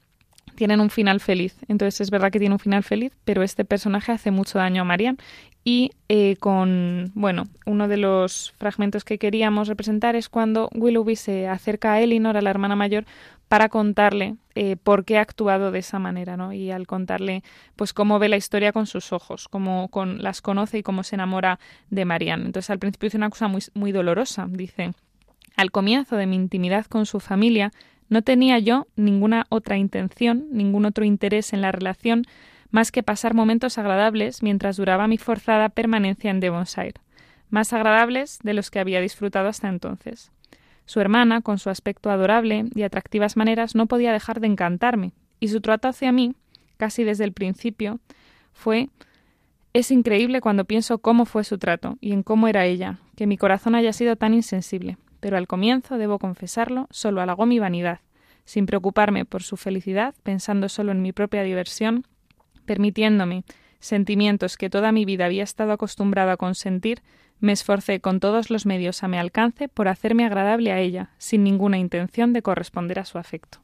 [0.56, 1.56] tienen un final feliz.
[1.70, 4.86] Entonces es verdad que tiene un final feliz, pero este personaje hace mucho daño a
[4.86, 5.18] Marianne.
[5.64, 11.48] Y eh, con, bueno, uno de los fragmentos que queríamos representar es cuando Willoughby se
[11.48, 13.06] acerca a Elinor, a la hermana mayor,
[13.54, 16.54] para contarle eh, por qué ha actuado de esa manera, ¿no?
[16.54, 17.44] Y al contarle,
[17.76, 21.18] pues, cómo ve la historia con sus ojos, cómo con, las conoce y cómo se
[21.18, 21.60] enamora
[21.92, 22.48] de Marianne.
[22.48, 24.48] Entonces, al principio dice una cosa muy, muy dolorosa.
[24.50, 24.94] Dice,
[25.56, 27.72] al comienzo de mi intimidad con su familia,
[28.10, 32.24] no tenía yo ninguna otra intención, ningún otro interés en la relación,
[32.72, 37.00] más que pasar momentos agradables mientras duraba mi forzada permanencia en Devonshire,
[37.52, 40.32] más agradables de los que había disfrutado hasta entonces.
[40.86, 45.48] Su hermana, con su aspecto adorable y atractivas maneras, no podía dejar de encantarme, y
[45.48, 46.34] su trato hacia mí,
[46.78, 48.00] casi desde el principio,
[48.52, 48.90] fue
[49.74, 53.38] es increíble cuando pienso cómo fue su trato y en cómo era ella, que mi
[53.38, 58.02] corazón haya sido tan insensible, pero al comienzo, debo confesarlo, solo halagó mi vanidad,
[58.46, 62.06] sin preocuparme por su felicidad, pensando solo en mi propia diversión,
[62.66, 63.46] permitiéndome
[63.80, 67.02] sentimientos que toda mi vida había estado acostumbrado a consentir,
[67.44, 71.44] me esforcé con todos los medios a mi alcance por hacerme agradable a ella, sin
[71.44, 73.60] ninguna intención de corresponder a su afecto.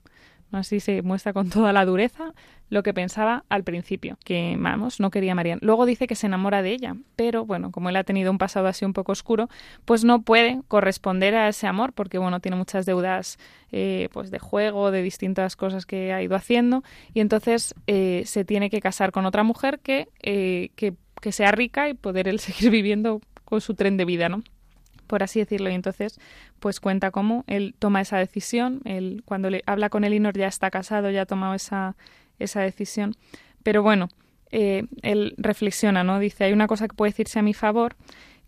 [0.52, 2.34] Así se muestra con toda la dureza
[2.70, 5.62] lo que pensaba al principio, que vamos, no quería a Marianne.
[5.64, 8.68] Luego dice que se enamora de ella, pero bueno, como él ha tenido un pasado
[8.68, 9.48] así un poco oscuro,
[9.86, 13.40] pues no puede corresponder a ese amor, porque bueno, tiene muchas deudas
[13.72, 18.44] eh, pues de juego, de distintas cosas que ha ido haciendo, y entonces eh, se
[18.44, 22.40] tiene que casar con otra mujer que, eh, que, que sea rica y poder él
[22.42, 24.44] seguir viviendo con su tren de vida, ¿no?
[25.10, 25.70] por así decirlo.
[25.72, 26.20] Y entonces,
[26.60, 28.82] pues cuenta cómo él toma esa decisión.
[28.86, 31.96] Él, cuando le habla con Elinor ya está casado, ya ha tomado esa,
[32.38, 33.16] esa decisión.
[33.64, 34.10] Pero bueno,
[34.52, 36.20] eh, él reflexiona, ¿no?
[36.20, 37.96] Dice, hay una cosa que puede decirse a mi favor,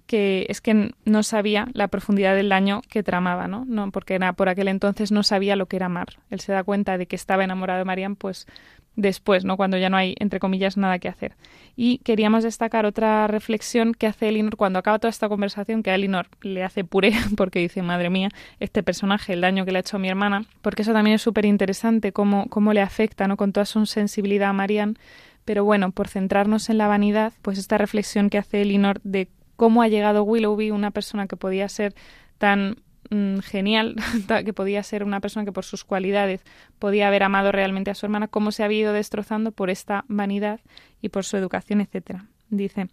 [0.05, 3.65] que es que no sabía la profundidad del daño que tramaba, ¿no?
[3.65, 6.19] no porque era, por aquel entonces no sabía lo que era amar.
[6.29, 8.45] Él se da cuenta de que estaba enamorado de Marian, pues
[8.95, 9.57] después, ¿no?
[9.57, 11.35] Cuando ya no hay, entre comillas, nada que hacer.
[11.75, 15.95] Y queríamos destacar otra reflexión que hace Elinor cuando acaba toda esta conversación, que a
[15.95, 19.81] Elinor le hace puré, porque dice, madre mía, este personaje, el daño que le ha
[19.81, 23.37] hecho a mi hermana, porque eso también es súper interesante, cómo, cómo le afecta, ¿no?
[23.37, 24.97] Con toda su sensibilidad a Marian.
[25.45, 29.81] Pero bueno, por centrarnos en la vanidad, pues esta reflexión que hace Elinor de cómo
[29.81, 31.95] ha llegado Willoughby, una persona que podía ser
[32.37, 32.77] tan
[33.09, 33.95] mm, genial,
[34.45, 36.41] que podía ser una persona que por sus cualidades
[36.79, 40.59] podía haber amado realmente a su hermana, cómo se había ido destrozando por esta vanidad
[41.01, 42.25] y por su educación, etcétera.
[42.49, 42.87] Dice,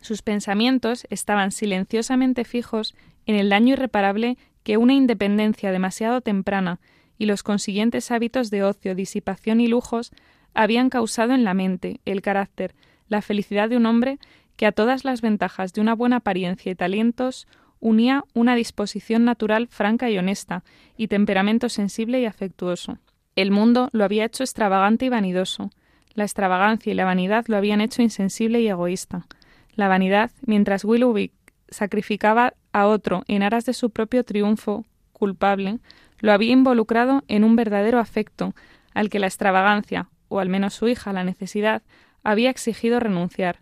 [0.00, 2.94] sus pensamientos estaban silenciosamente fijos
[3.26, 6.80] en el daño irreparable que una independencia demasiado temprana
[7.18, 10.12] y los consiguientes hábitos de ocio, disipación y lujos
[10.54, 12.74] habían causado en la mente, el carácter,
[13.08, 14.18] la felicidad de un hombre
[14.56, 17.46] que a todas las ventajas de una buena apariencia y talentos
[17.80, 20.64] unía una disposición natural franca y honesta,
[20.96, 22.98] y temperamento sensible y afectuoso.
[23.36, 25.70] El mundo lo había hecho extravagante y vanidoso.
[26.14, 29.26] La extravagancia y la vanidad lo habían hecho insensible y egoísta.
[29.74, 31.30] La vanidad, mientras Willoughby
[31.68, 35.78] sacrificaba a otro en aras de su propio triunfo culpable,
[36.18, 38.54] lo había involucrado en un verdadero afecto,
[38.92, 41.82] al que la extravagancia, o al menos su hija la necesidad,
[42.24, 43.60] había exigido renunciar.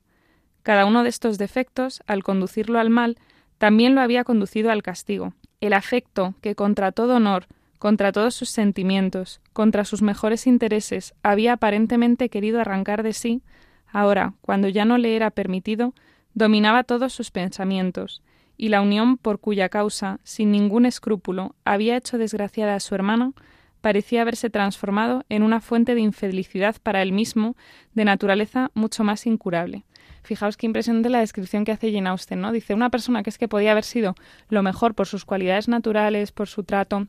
[0.62, 3.18] Cada uno de estos defectos, al conducirlo al mal,
[3.58, 5.34] también lo había conducido al castigo.
[5.60, 7.46] El afecto que contra todo honor,
[7.78, 13.42] contra todos sus sentimientos, contra sus mejores intereses, había aparentemente querido arrancar de sí,
[13.90, 15.94] ahora, cuando ya no le era permitido,
[16.34, 18.22] dominaba todos sus pensamientos,
[18.58, 23.32] y la unión por cuya causa, sin ningún escrúpulo, había hecho desgraciada a su hermana,
[23.80, 27.56] parecía haberse transformado en una fuente de infelicidad para él mismo,
[27.94, 29.85] de naturaleza mucho más incurable.
[30.26, 32.52] Fijaos qué impresionante la descripción que hace Jane Austen, ¿no?
[32.52, 34.14] Dice, una persona que es que podía haber sido
[34.48, 37.06] lo mejor por sus cualidades naturales, por su trato,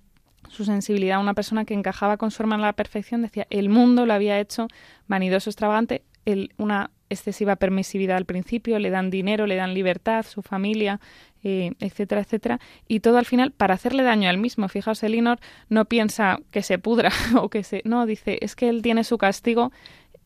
[0.49, 4.05] su sensibilidad, una persona que encajaba con su hermana a la perfección, decía, el mundo
[4.05, 4.67] lo había hecho
[5.07, 6.03] vanidoso, extravagante,
[6.57, 10.99] una excesiva permisividad al principio, le dan dinero, le dan libertad, su familia,
[11.43, 14.67] eh, etcétera, etcétera, y todo al final para hacerle daño al mismo.
[14.67, 17.81] Fijaos, Elinor no piensa que se pudra o que se...
[17.85, 19.71] No, dice, es que él tiene su castigo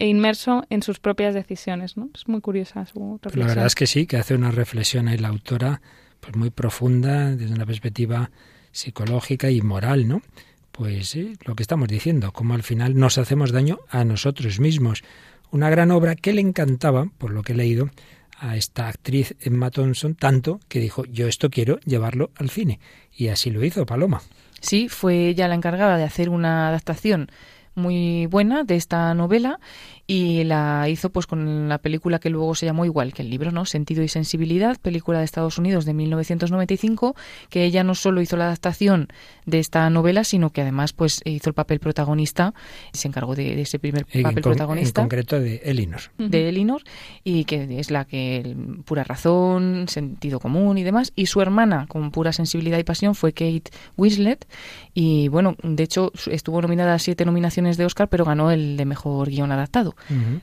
[0.02, 1.96] e inmerso en sus propias decisiones.
[1.96, 2.10] ¿no?
[2.16, 3.40] Es muy curiosa su reflexión.
[3.40, 5.80] La verdad es que sí, que hace una reflexión ahí la autora
[6.20, 8.32] pues muy profunda desde una perspectiva
[8.72, 10.24] psicológica y moral, ¿no?
[10.72, 15.04] Pues lo que estamos diciendo, cómo al final nos hacemos daño a nosotros mismos.
[15.52, 17.92] Una gran obra que le encantaba, por lo que he leído,
[18.40, 22.80] a esta actriz Emma Thompson, tanto que dijo, yo esto quiero llevarlo al cine.
[23.14, 24.24] Y así lo hizo Paloma.
[24.62, 27.30] Sí, fue ella la encargada de hacer una adaptación
[27.76, 29.60] muy buena de esta novela
[30.08, 33.52] y la hizo pues con la película que luego se llamó igual que el libro,
[33.52, 33.66] ¿no?
[33.66, 37.16] Sentido y sensibilidad, película de Estados Unidos de 1995,
[37.50, 39.08] que ella no solo hizo la adaptación
[39.46, 42.54] de esta novela, sino que además pues hizo el papel protagonista,
[42.94, 45.02] se encargó de, ese primer papel protagonista.
[45.02, 46.02] En concreto de Elinor.
[46.18, 46.82] De Elinor
[47.24, 52.12] y que es la que pura razón, sentido común y demás y su hermana con
[52.12, 54.48] pura sensibilidad y pasión fue Kate Winslet
[54.94, 58.86] y bueno, de hecho estuvo nominada a siete nominaciones de Oscar, pero ganó el de
[58.86, 59.91] mejor guion adaptado.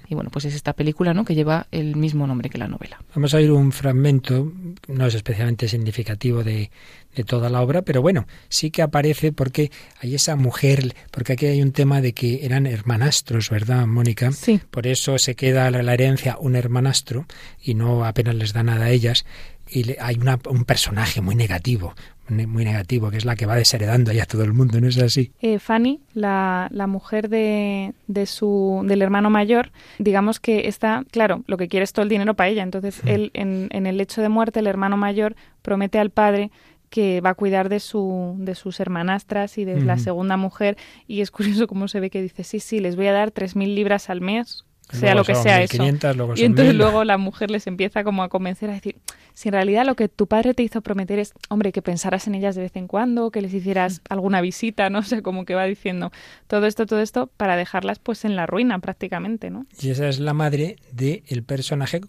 [0.08, 1.24] Y bueno, pues es esta película ¿no?
[1.24, 2.98] que lleva el mismo nombre que la novela.
[3.14, 4.52] Vamos a ir un fragmento,
[4.88, 6.70] no es especialmente significativo de,
[7.14, 11.46] de toda la obra, pero bueno, sí que aparece porque hay esa mujer, porque aquí
[11.46, 14.32] hay un tema de que eran hermanastros, ¿verdad, Mónica?
[14.32, 14.60] Sí.
[14.70, 17.26] Por eso se queda la herencia un hermanastro
[17.60, 19.24] y no apenas les da nada a ellas
[19.70, 21.94] y hay una, un personaje muy negativo,
[22.28, 24.98] muy negativo, que es la que va desheredando ya a todo el mundo, ¿no es
[24.98, 25.32] así?
[25.40, 31.42] Eh, Fanny, la, la mujer de, de, su, del hermano mayor, digamos que está, claro,
[31.46, 32.62] lo que quiere es todo el dinero para ella.
[32.62, 36.50] Entonces, él, en, en el lecho de muerte, el hermano mayor promete al padre
[36.90, 40.76] que va a cuidar de, su, de sus hermanastras y de la segunda mujer.
[41.06, 43.74] Y es curioso cómo se ve que dice, sí, sí, les voy a dar 3.000
[43.74, 45.82] libras al mes sea lo que sea eso.
[45.82, 48.96] y entonces luego la mujer les empieza como a convencer a decir,
[49.34, 52.34] si en realidad lo que tu padre te hizo prometer es, hombre, que pensaras en
[52.34, 55.64] ellas de vez en cuando, que les hicieras alguna visita, no sé, como que va
[55.64, 56.10] diciendo
[56.46, 59.66] todo esto, todo esto para dejarlas pues en la ruina prácticamente, ¿no?
[59.80, 62.00] Y esa es la madre del el personaje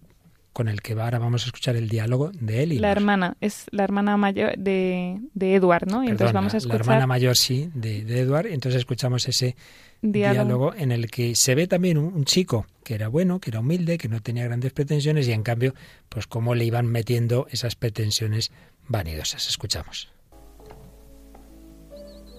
[0.53, 2.81] con el que ahora vamos a escuchar el diálogo de él.
[2.81, 6.03] La hermana, es la hermana mayor de, de Edward, ¿no?
[6.03, 6.79] Y entonces vamos a escuchar...
[6.79, 8.47] La hermana mayor, sí, de, de Edward.
[8.47, 9.55] Entonces escuchamos ese
[10.01, 10.73] diálogo.
[10.75, 14.07] en el que se ve también un, chico que era bueno, que era humilde, que
[14.07, 15.73] no tenía grandes pretensiones y en cambio,
[16.09, 18.51] pues cómo le iban metiendo esas pretensiones
[18.87, 19.47] vanidosas.
[19.47, 20.11] Escuchamos.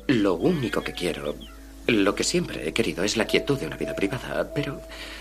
[0.08, 1.36] Lo único que quiero,
[1.86, 4.80] lo que siempre he querido es la quietud de una vida privada, pero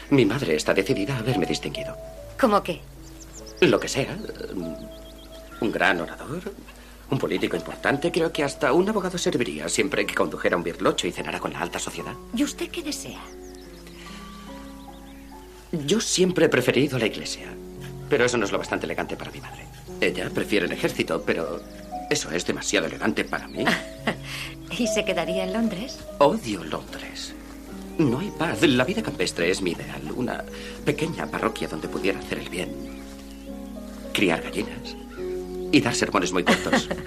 [0.09, 1.95] mi madre está decidida a verme distinguido.
[2.39, 2.79] ¿Cómo qué?
[3.61, 4.17] Lo que sea,
[5.59, 6.53] un gran orador,
[7.11, 11.11] un político importante, creo que hasta un abogado serviría siempre que condujera un birlocho y
[11.11, 12.13] cenara con la alta sociedad.
[12.33, 13.19] ¿Y usted qué desea?
[15.85, 17.47] Yo siempre he preferido la iglesia,
[18.09, 19.65] pero eso no es lo bastante elegante para mi madre.
[19.99, 21.61] Ella prefiere el ejército, pero
[22.09, 23.65] eso es demasiado elegante para mí.
[24.77, 25.99] ¿Y se quedaría en Londres?
[26.19, 27.35] Odio Londres.
[27.99, 28.61] No hay paz.
[28.63, 30.01] La vida campestre es mi ideal.
[30.15, 30.43] Una
[30.85, 32.69] pequeña parroquia donde pudiera hacer el bien.
[34.13, 34.95] Criar gallinas.
[35.71, 36.89] Y dar sermones muy cortos.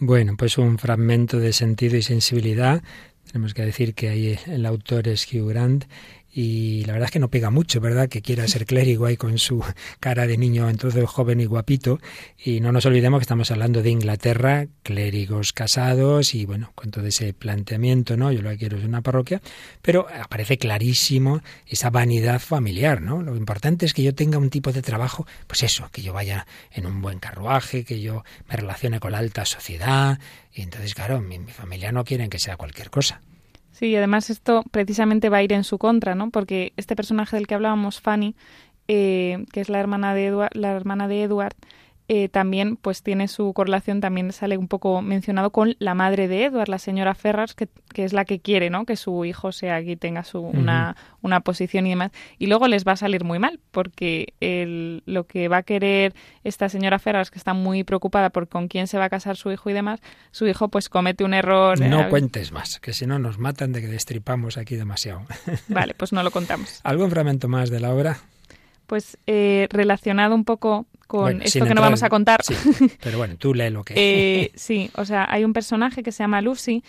[0.00, 2.82] Bueno, pues un fragmento de sentido y sensibilidad.
[3.30, 5.86] Tenemos que decir que ahí el autor es Hugh Grant
[6.36, 8.08] y la verdad es que no pega mucho, ¿verdad?
[8.08, 9.64] Que quiera ser clérigo ahí con su
[10.00, 12.00] cara de niño entonces joven y guapito.
[12.36, 17.06] Y no nos olvidemos que estamos hablando de Inglaterra, clérigos casados y bueno, con todo
[17.06, 18.32] ese planteamiento, ¿no?
[18.32, 19.40] Yo lo que quiero es una parroquia,
[19.80, 23.22] pero aparece clarísimo esa vanidad familiar, ¿no?
[23.22, 26.48] Lo importante es que yo tenga un tipo de trabajo, pues eso, que yo vaya
[26.72, 30.18] en un buen carruaje, que yo me relacione con la alta sociedad.
[30.52, 33.20] Y entonces, claro, mi, mi familia no quieren que sea cualquier cosa.
[33.74, 36.30] Sí, y además esto precisamente va a ir en su contra, ¿no?
[36.30, 38.36] Porque este personaje del que hablábamos, Fanny,
[38.86, 41.56] eh, que es la hermana de Edward, la hermana de Edward,
[42.06, 46.44] eh, también pues tiene su correlación, también sale un poco mencionado con la madre de
[46.44, 48.84] Edward, la señora Ferrars, que, que es la que quiere, ¿no?
[48.84, 52.12] Que su hijo sea aquí, tenga su, una, una posición y demás.
[52.38, 56.14] Y luego les va a salir muy mal, porque el, lo que va a querer
[56.44, 59.50] esta señora Ferrars, que está muy preocupada por con quién se va a casar su
[59.50, 60.00] hijo y demás,
[60.30, 61.80] su hijo pues comete un error.
[61.80, 65.22] No eh, cuentes más, que si no nos matan de que destripamos aquí demasiado.
[65.68, 66.80] Vale, pues no lo contamos.
[66.84, 68.18] ¿Algún fragmento más de la obra?
[68.86, 72.42] Pues eh, relacionado un poco con Bueno, esto que no vamos a contar.
[72.42, 72.54] Sí,
[73.02, 73.94] pero bueno, tú lee lo que...
[73.96, 76.82] Eh, sí, o sea, hay un personaje que se llama Lucy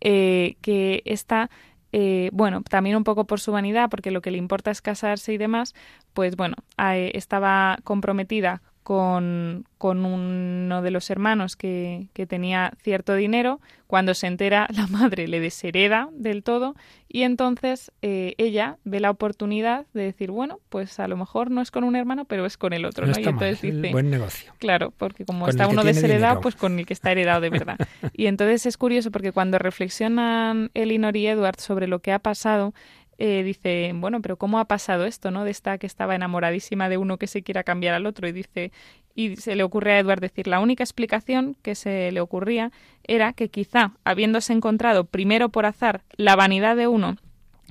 [0.00, 1.50] eh, que está,
[1.92, 5.32] eh, bueno, también un poco por su vanidad, porque lo que le importa es casarse
[5.32, 5.74] y demás,
[6.12, 13.16] pues bueno, eh, estaba comprometida con, con uno de los hermanos que, que tenía cierto
[13.16, 13.60] dinero.
[13.88, 16.76] Cuando se entera, la madre le deshereda del todo
[17.08, 21.62] y entonces eh, ella ve la oportunidad de decir, bueno, pues a lo mejor no
[21.62, 23.06] es con un hermano, pero es con el otro.
[23.06, 23.18] no ¿no?
[23.18, 24.52] Y mal, entonces dice, buen negocio.
[24.58, 26.40] Claro, porque como Con está uno desheredado, dinero.
[26.42, 27.78] pues con el que está heredado de verdad.
[28.12, 32.72] Y entonces es curioso porque cuando reflexionan Elinor y Edward sobre lo que ha pasado,
[33.18, 35.44] eh, dice, bueno, pero ¿cómo ha pasado esto, no?
[35.44, 38.72] De esta que estaba enamoradísima de uno que se quiera cambiar al otro y dice,
[39.14, 42.70] y se le ocurre a Edward decir, la única explicación que se le ocurría
[43.04, 47.16] era que quizá, habiéndose encontrado primero por azar la vanidad de uno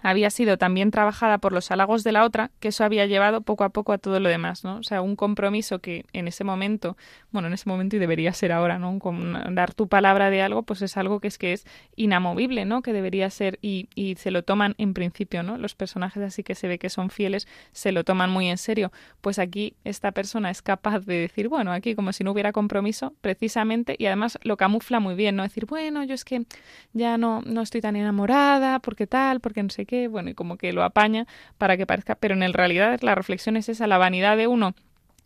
[0.02, 3.64] había sido también trabajada por los halagos de la otra, que eso había llevado poco
[3.64, 4.78] a poco a todo lo demás, ¿no?
[4.78, 6.98] O sea, un compromiso que en ese momento,
[7.32, 9.00] bueno, en ese momento y debería ser ahora, ¿no?
[9.00, 11.66] Con dar tu palabra de algo, pues es algo que es que es
[11.96, 12.82] inamovible, ¿no?
[12.82, 15.58] Que debería ser y, y se lo toman en principio, ¿no?
[15.58, 18.92] Los personajes así que se ve que son fieles, se lo toman muy en serio.
[19.22, 23.14] Pues aquí esta persona es capaz de decir, bueno, aquí como si no hubiera compromiso,
[23.22, 25.44] precisamente, y además lo camufla muy bien, ¿no?
[25.44, 26.46] Decir, bueno, yo es que
[26.94, 30.58] ya no, no estoy tan enamorada, porque tal, porque no sé qué, bueno, y como
[30.58, 31.26] que lo apaña
[31.58, 34.76] para que parezca, pero en realidad la reflexión es esa, la vanidad de uno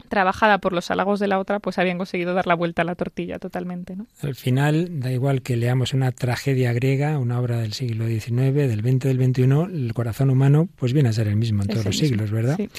[0.07, 2.95] trabajada por los halagos de la otra, pues habían conseguido dar la vuelta a la
[2.95, 4.07] tortilla totalmente, ¿no?
[4.21, 8.81] Al final, da igual que leamos una tragedia griega, una obra del siglo XIX, del
[8.81, 9.43] XX, del XXI,
[9.73, 12.55] el corazón humano pues viene a ser el mismo en todos los mismo, siglos, ¿verdad?
[12.57, 12.69] sí.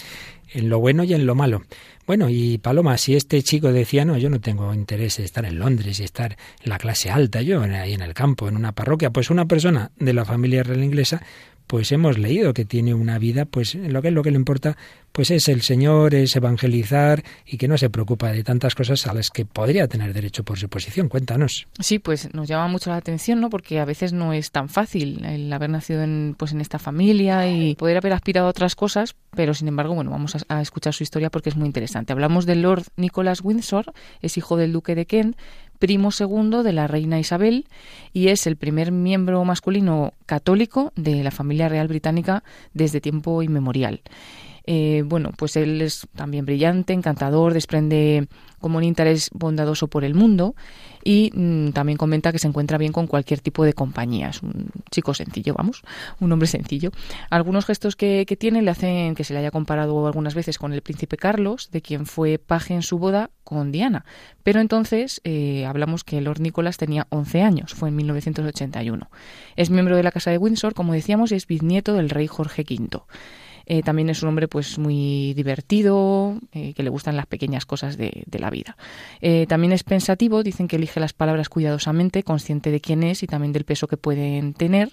[0.53, 1.63] En lo bueno y en lo malo.
[2.09, 5.61] Bueno, y Paloma, si este chico decía, no, yo no tengo interés en estar en
[5.61, 9.11] Londres y estar en la clase alta, yo ahí en el campo, en una parroquia,
[9.11, 11.23] pues una persona de la familia real inglesa,
[11.71, 14.77] pues hemos leído que tiene una vida, pues lo que es lo que le importa,
[15.13, 19.15] pues es el Señor, es evangelizar y que no se preocupa de tantas cosas a
[19.15, 21.09] las que podría tener derecho por su posición.
[21.09, 21.69] Cuéntanos.
[21.79, 23.51] Sí, pues nos llama mucho la atención, ¿no?
[23.51, 27.49] Porque a veces no es tan fácil el haber nacido en, pues en esta familia
[27.49, 30.93] y poder haber aspirado a otras cosas, pero sin embargo, bueno, vamos a, a escuchar
[30.93, 32.13] su historia porque es muy interesante.
[32.13, 33.93] Hablamos del Lord Nicholas Windsor,
[34.23, 35.37] es hijo del duque de Kent,
[35.81, 37.67] primo segundo de la reina Isabel
[38.13, 44.03] y es el primer miembro masculino católico de la familia real británica desde tiempo inmemorial.
[44.67, 48.29] Eh, bueno, pues él es también brillante, encantador, desprende
[48.61, 50.55] como un interés bondadoso por el mundo
[51.03, 54.29] y mm, también comenta que se encuentra bien con cualquier tipo de compañía.
[54.29, 55.83] Es un chico sencillo, vamos,
[56.21, 56.91] un hombre sencillo.
[57.31, 60.73] Algunos gestos que, que tiene le hacen que se le haya comparado algunas veces con
[60.73, 64.05] el príncipe Carlos, de quien fue paje en su boda con Diana.
[64.43, 69.11] Pero entonces eh, hablamos que Lord Nicholas tenía 11 años, fue en 1981.
[69.57, 72.65] Es miembro de la Casa de Windsor, como decíamos, y es bisnieto del rey Jorge
[72.69, 73.01] V.
[73.73, 77.97] Eh, también es un hombre pues muy divertido, eh, que le gustan las pequeñas cosas
[77.97, 78.77] de, la vida.
[79.21, 83.29] Eh, también es pensativo, dicen que elige las palabras cuidadosamente, consciente de quién es y
[83.29, 84.91] también del peso que pueden tener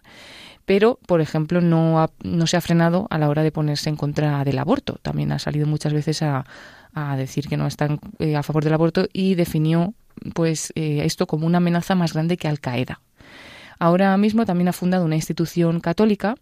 [0.66, 2.08] pero, por ejemplo, no,
[2.46, 5.00] se ha frenado a la hora de ponerse en contra del aborto.
[5.02, 6.46] También ha salido muchas veces a,
[6.94, 8.02] a decir que no están
[8.36, 9.94] a favor del aborto y definió
[10.34, 13.00] pues esto como una amenaza más grande que Al Qaeda.
[13.80, 16.36] Ahora mismo también ha fundado una institución católica.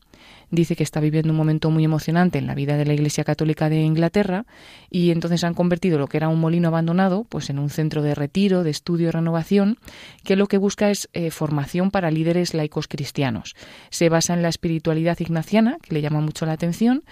[0.51, 3.69] Dice que está viviendo un momento muy emocionante en la vida de la Iglesia Católica
[3.69, 4.45] de Inglaterra
[4.89, 8.15] y entonces han convertido lo que era un molino abandonado pues en un centro de
[8.15, 9.77] retiro, de estudio y renovación
[10.23, 13.55] que lo que busca es eh, formación para líderes laicos cristianos.
[13.89, 17.03] Se basa en la espiritualidad ignaciana, que le llama mucho la atención,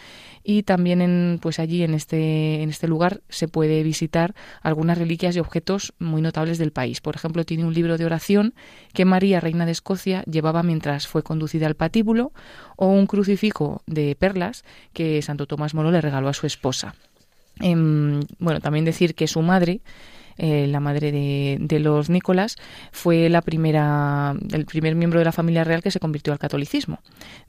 [0.43, 5.35] y también en, pues allí en este, en este lugar se puede visitar algunas reliquias
[5.35, 6.99] y objetos muy notables del país.
[6.99, 8.53] Por ejemplo, tiene un libro de oración
[8.93, 12.33] que María, reina de Escocia, llevaba mientras fue conducida al patíbulo,
[12.75, 13.22] o un crucifijo
[13.85, 14.63] de perlas
[14.93, 16.95] que Santo Tomás Moro le regaló a su esposa.
[17.59, 19.81] Em, bueno, también decir que su madre,
[20.37, 22.55] eh, la madre de, los Nicolás,
[22.91, 26.99] fue la primera, el primer miembro de la familia real que se convirtió al catolicismo,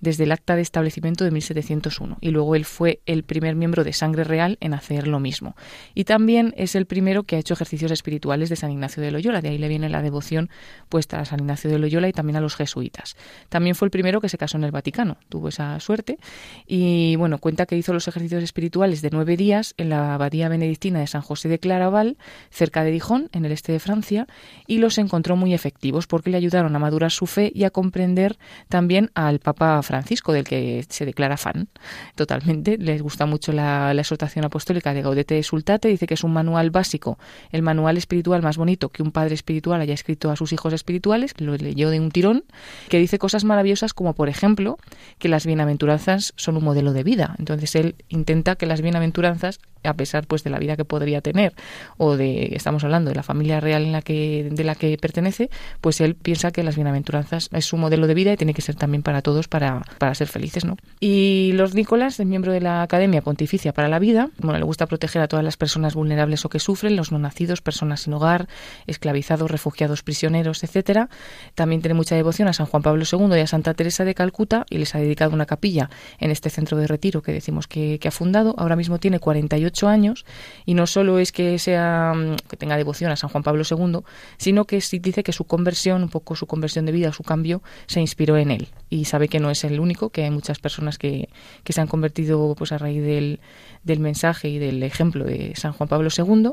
[0.00, 2.18] desde el acta de establecimiento de 1701.
[2.20, 5.54] Y luego él fue el primer miembro de sangre real en hacer lo mismo.
[5.94, 9.40] Y también es el primero que ha hecho ejercicios espirituales de San Ignacio de Loyola.
[9.40, 10.50] De ahí le viene la devoción
[10.88, 13.16] puesta a San Ignacio de Loyola y también a los jesuitas.
[13.48, 15.16] También fue el primero que se casó en el Vaticano.
[15.28, 16.18] Tuvo esa suerte.
[16.66, 21.00] Y bueno, cuenta que hizo los ejercicios espirituales de nueve días en la abadía benedictina
[21.00, 22.16] de San José de Claraval,
[22.50, 24.26] cerca de Dijon, en el este de Francia,
[24.66, 28.38] y los encontró muy efectivos porque le ayudaron a madurar su fe y a comprender
[28.68, 31.68] también al Papa Francisco, del que se declara fan
[32.16, 32.78] totalmente.
[32.78, 35.88] Les gusta mucho la, la exhortación apostólica de Gaudete Sultate.
[35.88, 37.18] Dice que es un manual básico,
[37.52, 41.34] el manual espiritual más bonito que un padre espiritual haya escrito a sus hijos espirituales,
[41.38, 42.44] lo leyó de un tirón,
[42.88, 44.78] que dice cosas maravillosas como, por ejemplo,
[45.18, 47.34] que las bienaventuranzas son un modelo de vida.
[47.38, 51.54] Entonces él intenta que las bienaventuranzas a pesar pues de la vida que podría tener
[51.96, 55.50] o de estamos hablando de la familia real en la que de la que pertenece
[55.80, 58.74] pues él piensa que las bienaventuranzas es su modelo de vida y tiene que ser
[58.74, 62.82] también para todos para, para ser felices no y los Nicolás es miembro de la
[62.82, 66.48] Academia Pontificia para la Vida bueno le gusta proteger a todas las personas vulnerables o
[66.48, 68.48] que sufren los no nacidos personas sin hogar
[68.86, 71.08] esclavizados refugiados prisioneros etcétera.
[71.54, 74.66] También tiene mucha devoción a San Juan Pablo II y a Santa Teresa de Calcuta
[74.70, 78.08] y les ha dedicado una capilla en este centro de retiro que decimos que, que
[78.08, 78.54] ha fundado.
[78.58, 80.24] Ahora mismo tiene 48 años
[80.64, 84.00] y no solo es que sea mm, que tenga devoción a San Juan Pablo II,
[84.36, 88.00] sino que dice que su conversión, un poco su conversión de vida, su cambio, se
[88.00, 88.68] inspiró en él.
[88.88, 91.28] Y sabe que no es el único, que hay muchas personas que,
[91.64, 93.40] que se han convertido pues a raíz del,
[93.82, 96.52] del mensaje y del ejemplo de San Juan Pablo II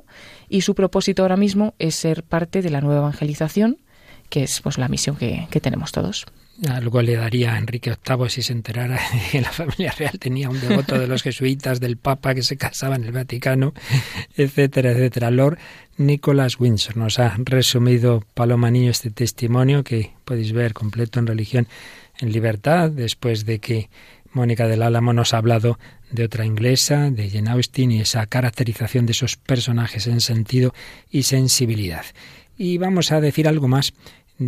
[0.49, 3.77] y su propósito ahora mismo es ser parte de la nueva evangelización
[4.31, 6.25] que es pues la misión que, que tenemos todos.
[6.69, 8.99] Algo le daría a Enrique VIII si se enterara
[9.31, 12.95] que la familia real tenía un devoto de los jesuitas, del Papa que se casaba
[12.95, 13.73] en el Vaticano,
[14.37, 15.31] etcétera, etcétera.
[15.31, 15.57] Lord
[15.97, 21.67] Nicholas Windsor nos ha resumido Paloma Niño este testimonio que podéis ver completo en Religión
[22.19, 23.89] en Libertad, después de que
[24.31, 25.77] Mónica del Álamo nos ha hablado
[26.11, 30.73] de otra inglesa, de Jane Austen, y esa caracterización de esos personajes en sentido
[31.09, 32.05] y sensibilidad.
[32.57, 33.93] Y vamos a decir algo más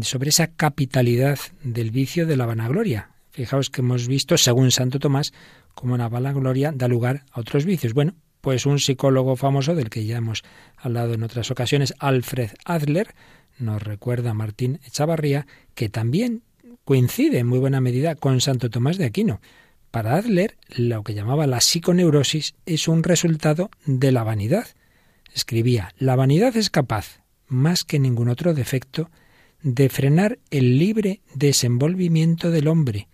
[0.02, 3.12] sobre esa capitalidad del vicio de la vanagloria.
[3.32, 5.34] Fijaos que hemos visto, según Santo Tomás,
[5.74, 7.94] cómo la vanagloria da lugar a otros vicios.
[7.94, 10.44] Bueno, pues un psicólogo famoso del que ya hemos
[10.78, 13.16] hablado en otras ocasiones, Alfred Adler,
[13.58, 16.44] nos recuerda Martín Echavarría, que también
[16.84, 19.40] coincide en muy buena medida con Santo Tomás de Aquino.
[19.92, 24.68] Para Adler, lo que llamaba la psiconeurosis es un resultado de la vanidad.
[25.34, 29.10] Escribía, la vanidad es capaz, más que ningún otro defecto,
[29.64, 33.08] de frenar el libre desenvolvimiento del hombre,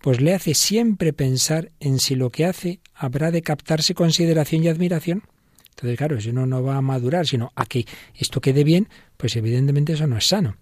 [0.00, 4.68] pues le hace siempre pensar en si lo que hace habrá de captarse consideración y
[4.68, 5.22] admiración.
[5.70, 9.36] Entonces, claro, si uno no va a madurar, sino a que esto quede bien, pues
[9.36, 10.56] evidentemente eso no es sano.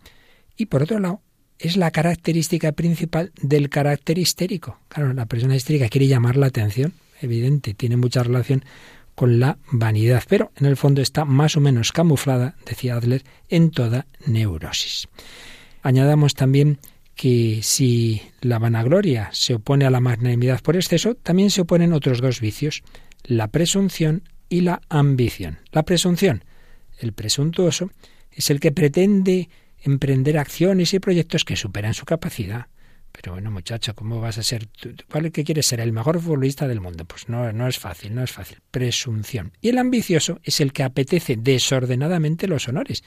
[0.57, 1.23] Y por otro lado,
[1.59, 4.79] es la característica principal del carácter histérico.
[4.89, 8.65] Claro, la persona histérica quiere llamar la atención, evidente, tiene mucha relación
[9.15, 13.71] con la vanidad, pero en el fondo está más o menos camuflada, decía Adler, en
[13.71, 15.09] toda neurosis.
[15.83, 16.79] Añadamos también
[17.15, 22.21] que si la vanagloria se opone a la magnanimidad por exceso, también se oponen otros
[22.21, 22.83] dos vicios,
[23.25, 25.59] la presunción y la ambición.
[25.71, 26.45] La presunción,
[26.99, 27.91] el presuntuoso,
[28.33, 29.51] es el que pretende
[29.83, 32.67] emprender acciones y proyectos que superan su capacidad.
[33.13, 34.69] Pero bueno, muchacho, ¿cómo vas a ser?
[35.11, 35.81] ¿Cuál que quieres ser?
[35.81, 37.05] ¿El mejor futbolista del mundo?
[37.05, 38.59] Pues no, no es fácil, no es fácil.
[38.71, 39.53] Presunción.
[39.61, 43.03] Y el ambicioso es el que apetece desordenadamente los honores.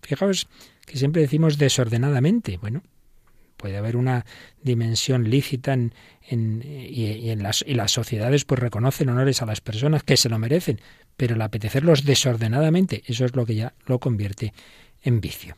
[0.00, 0.48] Fijaos
[0.86, 2.56] que siempre decimos desordenadamente.
[2.56, 2.82] Bueno,
[3.56, 4.24] puede haber una
[4.62, 5.94] dimensión lícita en,
[6.28, 10.16] en- y, y en las, y las sociedades pues reconocen honores a las personas que
[10.16, 10.80] se lo merecen,
[11.16, 14.52] pero el apetecerlos desordenadamente, eso es lo que ya lo convierte
[15.02, 15.56] en vicio.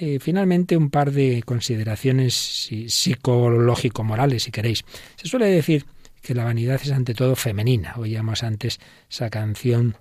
[0.00, 4.84] Eh, finalmente, un par de consideraciones si- psicológico-morales, si queréis.
[5.16, 5.86] Se suele decir
[6.22, 7.94] que la vanidad es ante todo femenina.
[7.96, 8.78] Oíamos antes
[9.10, 9.96] esa canción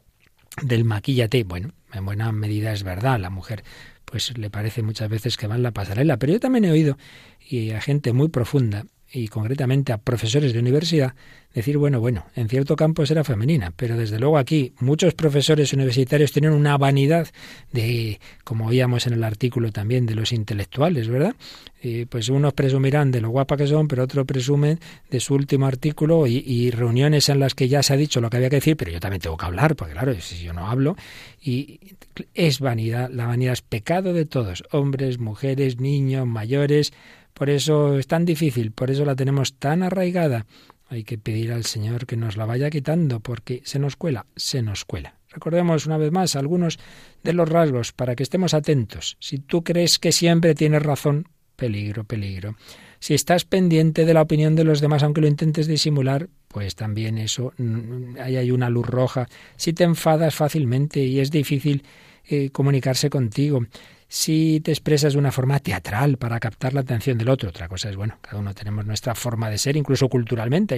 [0.61, 1.43] del maquillate.
[1.43, 3.19] Bueno, en buena medida es verdad.
[3.19, 3.63] La mujer
[4.05, 6.17] pues le parece muchas veces que va en la pasarela.
[6.17, 6.97] Pero yo también he oído
[7.49, 11.13] y a gente muy profunda y concretamente a profesores de universidad
[11.53, 16.31] decir, bueno, bueno, en cierto campo será femenina, pero desde luego aquí muchos profesores universitarios
[16.31, 17.27] tienen una vanidad
[17.71, 21.35] de, como oíamos en el artículo también, de los intelectuales, ¿verdad?
[21.81, 24.79] Eh, pues unos presumirán de lo guapa que son, pero otros presumen
[25.09, 28.29] de su último artículo y, y reuniones en las que ya se ha dicho lo
[28.29, 30.67] que había que decir, pero yo también tengo que hablar, porque claro, si yo no
[30.67, 30.95] hablo,
[31.41, 31.79] y
[32.35, 36.93] es vanidad, la vanidad es pecado de todos, hombres, mujeres, niños, mayores,
[37.37, 40.47] por eso es tan difícil, por eso la tenemos tan arraigada.
[40.89, 44.63] Hay que pedir al Señor que nos la vaya quitando, porque se nos cuela, se
[44.63, 45.19] nos cuela.
[45.29, 46.79] Recordemos una vez más algunos
[47.23, 49.17] de los rasgos para que estemos atentos.
[49.19, 52.55] Si tú crees que siempre tienes razón, peligro, peligro.
[52.99, 57.19] Si estás pendiente de la opinión de los demás, aunque lo intentes disimular, pues también
[57.19, 59.27] eso, mm, ahí hay una luz roja.
[59.57, 61.83] Si te enfadas fácilmente y es difícil
[62.25, 63.63] eh, comunicarse contigo,
[64.09, 67.49] si te expresas de una forma teatral para captar la atención del otro.
[67.49, 70.75] Otra cosa es, bueno, cada uno tenemos nuestra forma de ser, incluso culturalmente.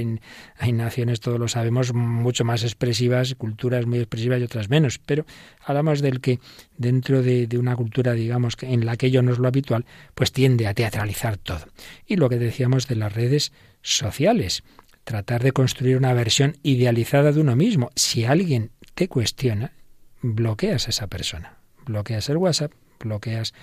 [0.57, 4.97] Hay, naciones, todos lo sabemos, mucho más expresivas, culturas muy expresivas y otras menos.
[4.97, 5.25] Pero
[5.63, 6.39] hablamos del que
[6.77, 10.65] dentro de, una cultura, digamos, en la que ello no es lo habitual, pues tiende
[10.65, 11.65] a teatralizar todo.
[12.07, 13.51] Y lo que decíamos de las redes
[13.81, 14.63] sociales,
[15.03, 17.91] tratar de construir una versión idealizada de uno mismo.
[17.95, 19.73] Si alguien te cuestiona,
[20.21, 21.57] bloqueas a esa persona.
[21.85, 23.53] Bloqueas el WhatsApp, bloqueas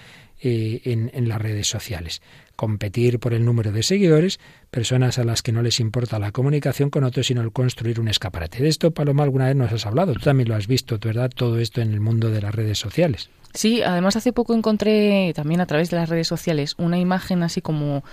[0.40, 2.20] eh, en, en, las redes sociales.
[2.56, 4.38] Competir por el número de seguidores,
[4.70, 8.08] personas a las que no les importa la comunicación con otros, sino el construir un
[8.08, 8.62] escaparate.
[8.62, 10.12] De esto, Paloma, alguna vez nos has hablado.
[10.12, 11.30] Tú también lo has visto, ¿verdad?
[11.34, 13.30] Todo esto en el mundo de las redes sociales.
[13.56, 17.62] Sí, además hace poco encontré también a través de las redes sociales una imagen así
[17.62, 18.04] como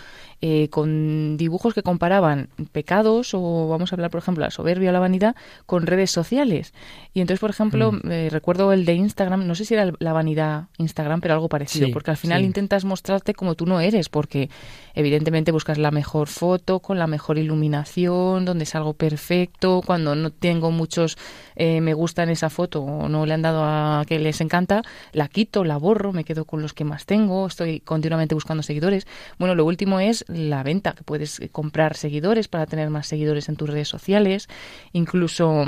[0.46, 4.92] eh, con dibujos que comparaban pecados o vamos a hablar por ejemplo la soberbia o
[4.92, 6.74] la vanidad con redes sociales.
[7.14, 8.12] Y entonces por ejemplo mm.
[8.12, 11.88] eh, recuerdo el de Instagram, no sé si era la vanidad Instagram, pero algo parecido,
[11.88, 12.46] Sí, porque al final sí.
[12.46, 14.50] intentas mostrarte como tú no eres, porque
[14.96, 20.30] evidentemente buscas la mejor foto con la mejor iluminación, donde es algo perfecto, cuando no
[20.30, 21.18] tengo muchos
[21.56, 24.82] eh, me gusta en esa foto o no le han dado a que les encanta,
[25.14, 29.08] la quito, la borro, me quedo con los que más tengo, estoy continuamente buscando seguidores.
[29.40, 33.56] Bueno, lo último es la venta, que puedes comprar seguidores para tener más seguidores en
[33.56, 34.48] tus redes sociales,
[34.92, 35.66] incluso,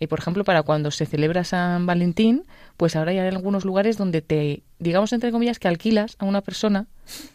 [0.00, 2.44] eh, por ejemplo, para cuando se celebra San Valentín,
[2.76, 6.86] pues ahora hay algunos lugares donde te, digamos entre comillas, que alquilas a una persona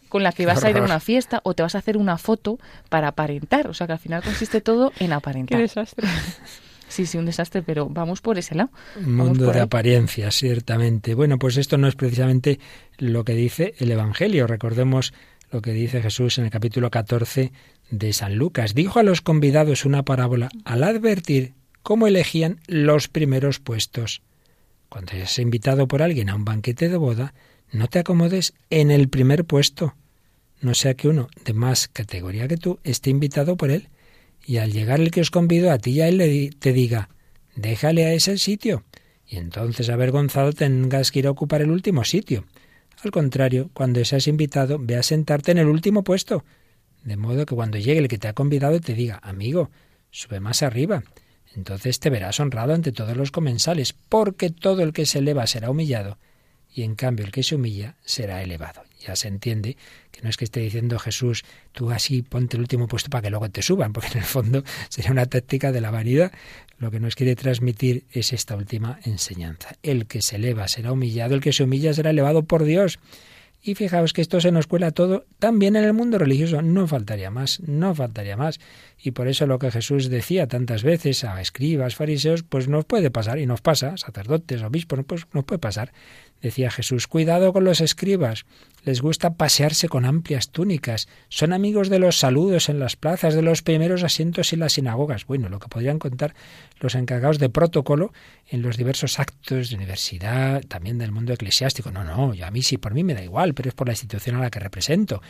[0.09, 2.17] con la que vas a ir a una fiesta o te vas a hacer una
[2.17, 2.59] foto
[2.89, 3.67] para aparentar.
[3.67, 5.59] O sea que al final consiste todo en Qué aparentar.
[5.59, 6.07] desastre.
[6.87, 8.69] Sí, sí, un desastre, pero vamos por ese lado.
[8.95, 9.59] Un mundo de ahí.
[9.61, 11.15] apariencias, ciertamente.
[11.15, 12.59] Bueno, pues esto no es precisamente
[12.99, 14.45] lo que dice el Evangelio.
[14.45, 15.11] Recordemos
[15.53, 17.51] lo que dice Jesús en el capítulo 14
[17.91, 18.73] de San Lucas.
[18.73, 24.23] Dijo a los convidados una parábola al advertir cómo elegían los primeros puestos.
[24.89, 27.35] Cuando seas invitado por alguien a un banquete de boda,
[27.71, 29.95] no te acomodes en el primer puesto,
[30.59, 33.89] no sea que uno de más categoría que tú esté invitado por él
[34.45, 37.09] y al llegar el que os convidó a ti y a él te diga,
[37.55, 38.83] déjale a ese sitio,
[39.27, 42.45] y entonces avergonzado tengas que ir a ocupar el último sitio.
[43.03, 46.45] Al contrario, cuando seas invitado, ve a sentarte en el último puesto,
[47.03, 49.71] de modo que cuando llegue el que te ha convidado te diga, amigo,
[50.09, 51.03] sube más arriba.
[51.53, 55.69] Entonces te verás honrado ante todos los comensales, porque todo el que se eleva será
[55.69, 56.17] humillado,
[56.73, 58.83] y en cambio el que se humilla será elevado.
[59.05, 59.75] Ya se entiende
[60.11, 61.43] que no es que esté diciendo Jesús,
[61.73, 64.63] tú así ponte el último puesto para que luego te suban, porque en el fondo
[64.87, 66.31] sería una táctica de la vanidad.
[66.83, 69.69] Lo que nos quiere transmitir es esta última enseñanza.
[69.83, 72.99] El que se eleva será humillado, el que se humilla será elevado por Dios.
[73.61, 76.61] Y fijaos que esto se nos cuela todo también en el mundo religioso.
[76.61, 78.59] No faltaría más, no faltaría más.
[79.01, 83.09] Y por eso lo que Jesús decía tantas veces a escribas, fariseos, pues nos puede
[83.11, 85.93] pasar y nos pasa, sacerdotes, obispos, pues nos puede pasar.
[86.43, 88.45] Decía Jesús, cuidado con los escribas.
[88.83, 91.07] Les gusta pasearse con amplias túnicas.
[91.29, 95.25] Son amigos de los saludos en las plazas, de los primeros asientos en las sinagogas.
[95.25, 96.35] Bueno, lo que podrían contar
[96.81, 98.11] los encargados de protocolo
[98.45, 101.91] en los diversos actos de universidad, también del mundo eclesiástico.
[101.91, 103.93] No, no, yo a mí sí, por mí me da igual, pero es por la
[103.93, 105.21] institución a la que represento.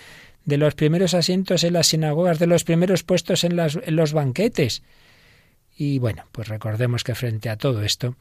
[0.46, 4.82] De los primeros asientos en las sinagogas, de los primeros puestos en, en los banquetes.
[5.78, 8.16] Y bueno, pues recordemos que frente a todo esto,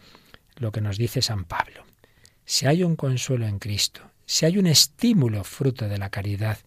[0.58, 1.86] lo que nos dice San Pablo,
[2.44, 6.58] si hay un consuelo en Cristo, si hay un estímulo fruto de la caridad,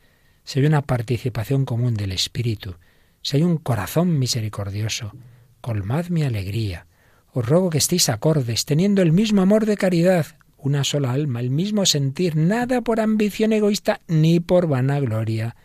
[0.44, 2.76] si hay una participación común del Espíritu,
[3.22, 5.14] si hay un corazón misericordioso,
[5.62, 6.86] colmad mi alegría.
[7.34, 11.50] Os ruego que estéis acordes, teniendo el mismo amor de caridad, una sola alma, el
[11.50, 15.56] mismo sentir, nada por ambición egoísta ni por vanagloria.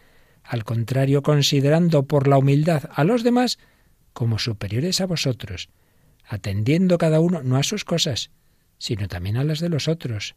[0.43, 3.59] Al contrario, considerando por la humildad a los demás
[4.13, 5.69] como superiores a vosotros,
[6.27, 8.31] atendiendo cada uno no a sus cosas,
[8.81, 10.35] sino también a las de los otros.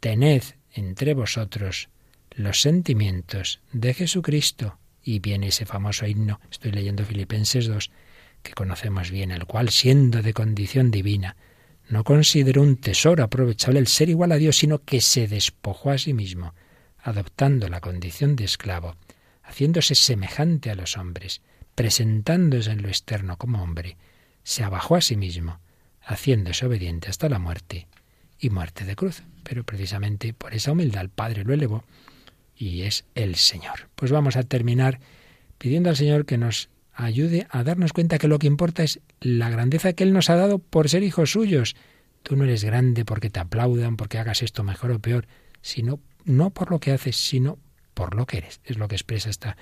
[0.00, 0.42] Tened
[0.72, 1.88] entre vosotros
[2.32, 4.78] los sentimientos de Jesucristo.
[5.02, 7.90] Y viene ese famoso himno, estoy leyendo Filipenses 2,
[8.42, 11.36] que conocemos bien, el cual, siendo de condición divina,
[11.88, 15.98] no consideró un tesoro aprovechable el ser igual a Dios, sino que se despojó a
[15.98, 16.54] sí mismo,
[16.98, 18.96] adoptando la condición de esclavo,
[19.42, 21.40] haciéndose semejante a los hombres,
[21.76, 23.96] presentándose en lo externo como hombre,
[24.42, 25.60] se abajó a sí mismo,
[26.02, 27.86] haciéndose obediente hasta la muerte
[28.38, 29.22] y muerte de cruz.
[29.42, 31.84] Pero precisamente por esa humildad el Padre lo elevó
[32.56, 33.88] y es el Señor.
[33.94, 35.00] Pues vamos a terminar
[35.58, 39.50] pidiendo al Señor que nos ayude a darnos cuenta que lo que importa es la
[39.50, 41.76] grandeza que Él nos ha dado por ser hijos suyos.
[42.22, 45.26] Tú no eres grande porque te aplaudan, porque hagas esto mejor o peor,
[45.62, 47.58] sino no por lo que haces, sino
[47.94, 48.60] por lo que eres.
[48.64, 49.56] Es lo que expresa esta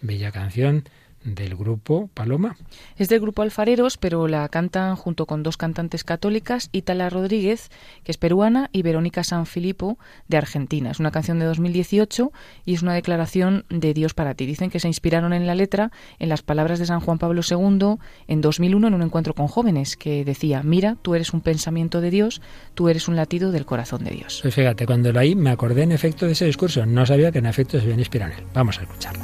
[0.00, 0.84] bella canción
[1.24, 2.56] del grupo Paloma.
[2.96, 7.70] Es del grupo Alfareros, pero la cantan junto con dos cantantes católicas, Itala Rodríguez,
[8.04, 9.98] que es peruana, y Verónica Sanfilippo,
[10.28, 10.90] de Argentina.
[10.90, 12.32] Es una canción de 2018
[12.64, 14.46] y es una declaración de Dios para ti.
[14.46, 17.96] Dicen que se inspiraron en la letra en las palabras de San Juan Pablo II
[18.28, 22.10] en 2001 en un encuentro con jóvenes, que decía, mira, tú eres un pensamiento de
[22.10, 22.42] Dios,
[22.74, 24.40] tú eres un latido del corazón de Dios.
[24.42, 26.84] Pues fíjate, cuando lo oí me acordé en efecto de ese discurso.
[26.86, 28.44] No sabía que en efecto se habían inspirado en él.
[28.52, 29.22] Vamos a escucharlo.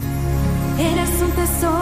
[0.79, 1.80] Eres un tesoro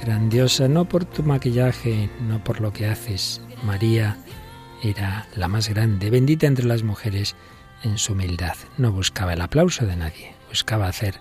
[0.00, 3.42] grandiosa, no por tu maquillaje, no por lo que haces.
[3.62, 4.16] María
[4.82, 7.36] era la más grande, bendita entre las mujeres
[7.82, 8.54] en su humildad.
[8.78, 11.20] No buscaba el aplauso de nadie, buscaba hacer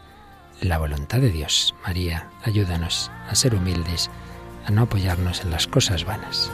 [0.62, 1.76] la voluntad de Dios.
[1.84, 4.10] María, ayúdanos a ser humildes,
[4.66, 6.49] a no apoyarnos en las cosas vanas.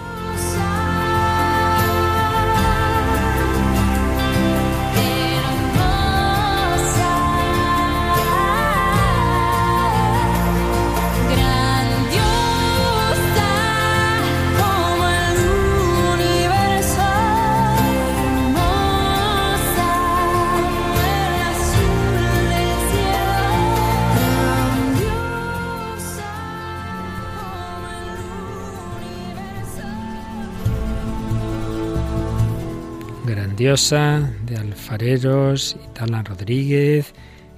[33.64, 37.14] Grandiosa, de Alfareros, Itala Rodríguez.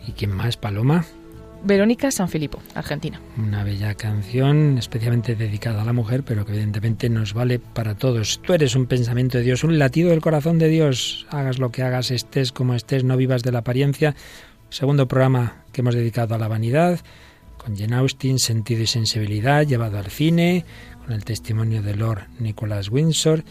[0.08, 1.03] ¿Y quién más, Paloma?
[1.64, 3.20] Verónica San Filipo, Argentina.
[3.39, 8.39] Una bella canción especialmente dedicada a la mujer, pero que evidentemente nos vale para todos.
[8.43, 11.26] Tú eres un pensamiento de Dios, un latido del corazón de Dios.
[11.32, 14.16] Hagas lo que hagas, estés como estés, no vivas de la apariencia.
[14.70, 16.99] Segundo programa que hemos dedicado a la vanidad,
[17.58, 20.66] con Jane Austen, Sentido y Sensibilidad, llevado al cine,
[21.03, 23.43] con el testimonio de Lord Nicholas Windsor,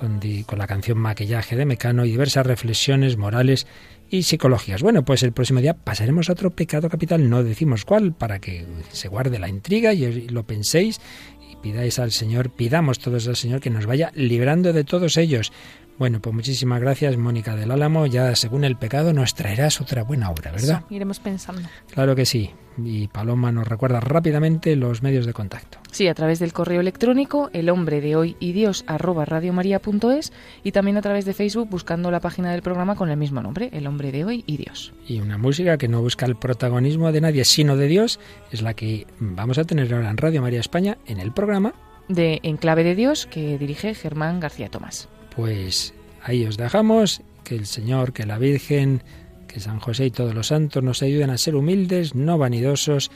[0.00, 3.66] con, la canción Maquillaje de Mecano y diversas reflexiones morales
[4.08, 4.82] y psicologías.
[4.82, 8.66] Bueno, pues el próximo día pasaremos a otro pecado capital, no decimos cuál, para que
[8.90, 11.00] se guarde la intriga y lo penséis
[11.48, 15.52] y pidáis al Señor, pidamos todos al Señor que nos vaya librando de todos ellos.
[16.00, 18.06] Bueno, pues muchísimas gracias, Mónica del Álamo.
[18.06, 20.78] Ya según el pecado nos traerás otra buena obra, ¿verdad?
[20.78, 21.68] Eso, iremos pensando.
[21.92, 22.52] Claro que sí.
[22.82, 25.76] Y Paloma nos recuerda rápidamente los medios de contacto.
[25.92, 30.32] Sí, a través del correo electrónico el hombre de hoy y Dios arroba radiomaria.es
[30.64, 33.68] y también a través de Facebook buscando la página del programa con el mismo nombre,
[33.74, 34.94] el hombre de hoy y Dios.
[35.06, 38.20] Y una música que no busca el protagonismo de nadie, sino de Dios,
[38.50, 41.74] es la que vamos a tener ahora en Radio María España en el programa.
[42.08, 45.10] De Enclave de Dios que dirige Germán García Tomás.
[45.34, 49.02] Pues ahí os dejamos, que el Señor, que la Virgen,
[49.48, 53.10] que San José y todos los santos nos ayuden a ser humildes, no vanidosos,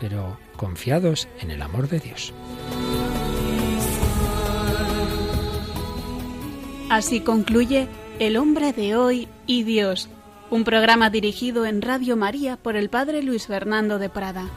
[0.00, 2.32] pero confiados en el amor de Dios.
[6.90, 7.86] Así concluye
[8.18, 10.08] El hombre de hoy y Dios,
[10.50, 14.50] un programa dirigido en Radio María por el Padre Luis Fernando de Prada.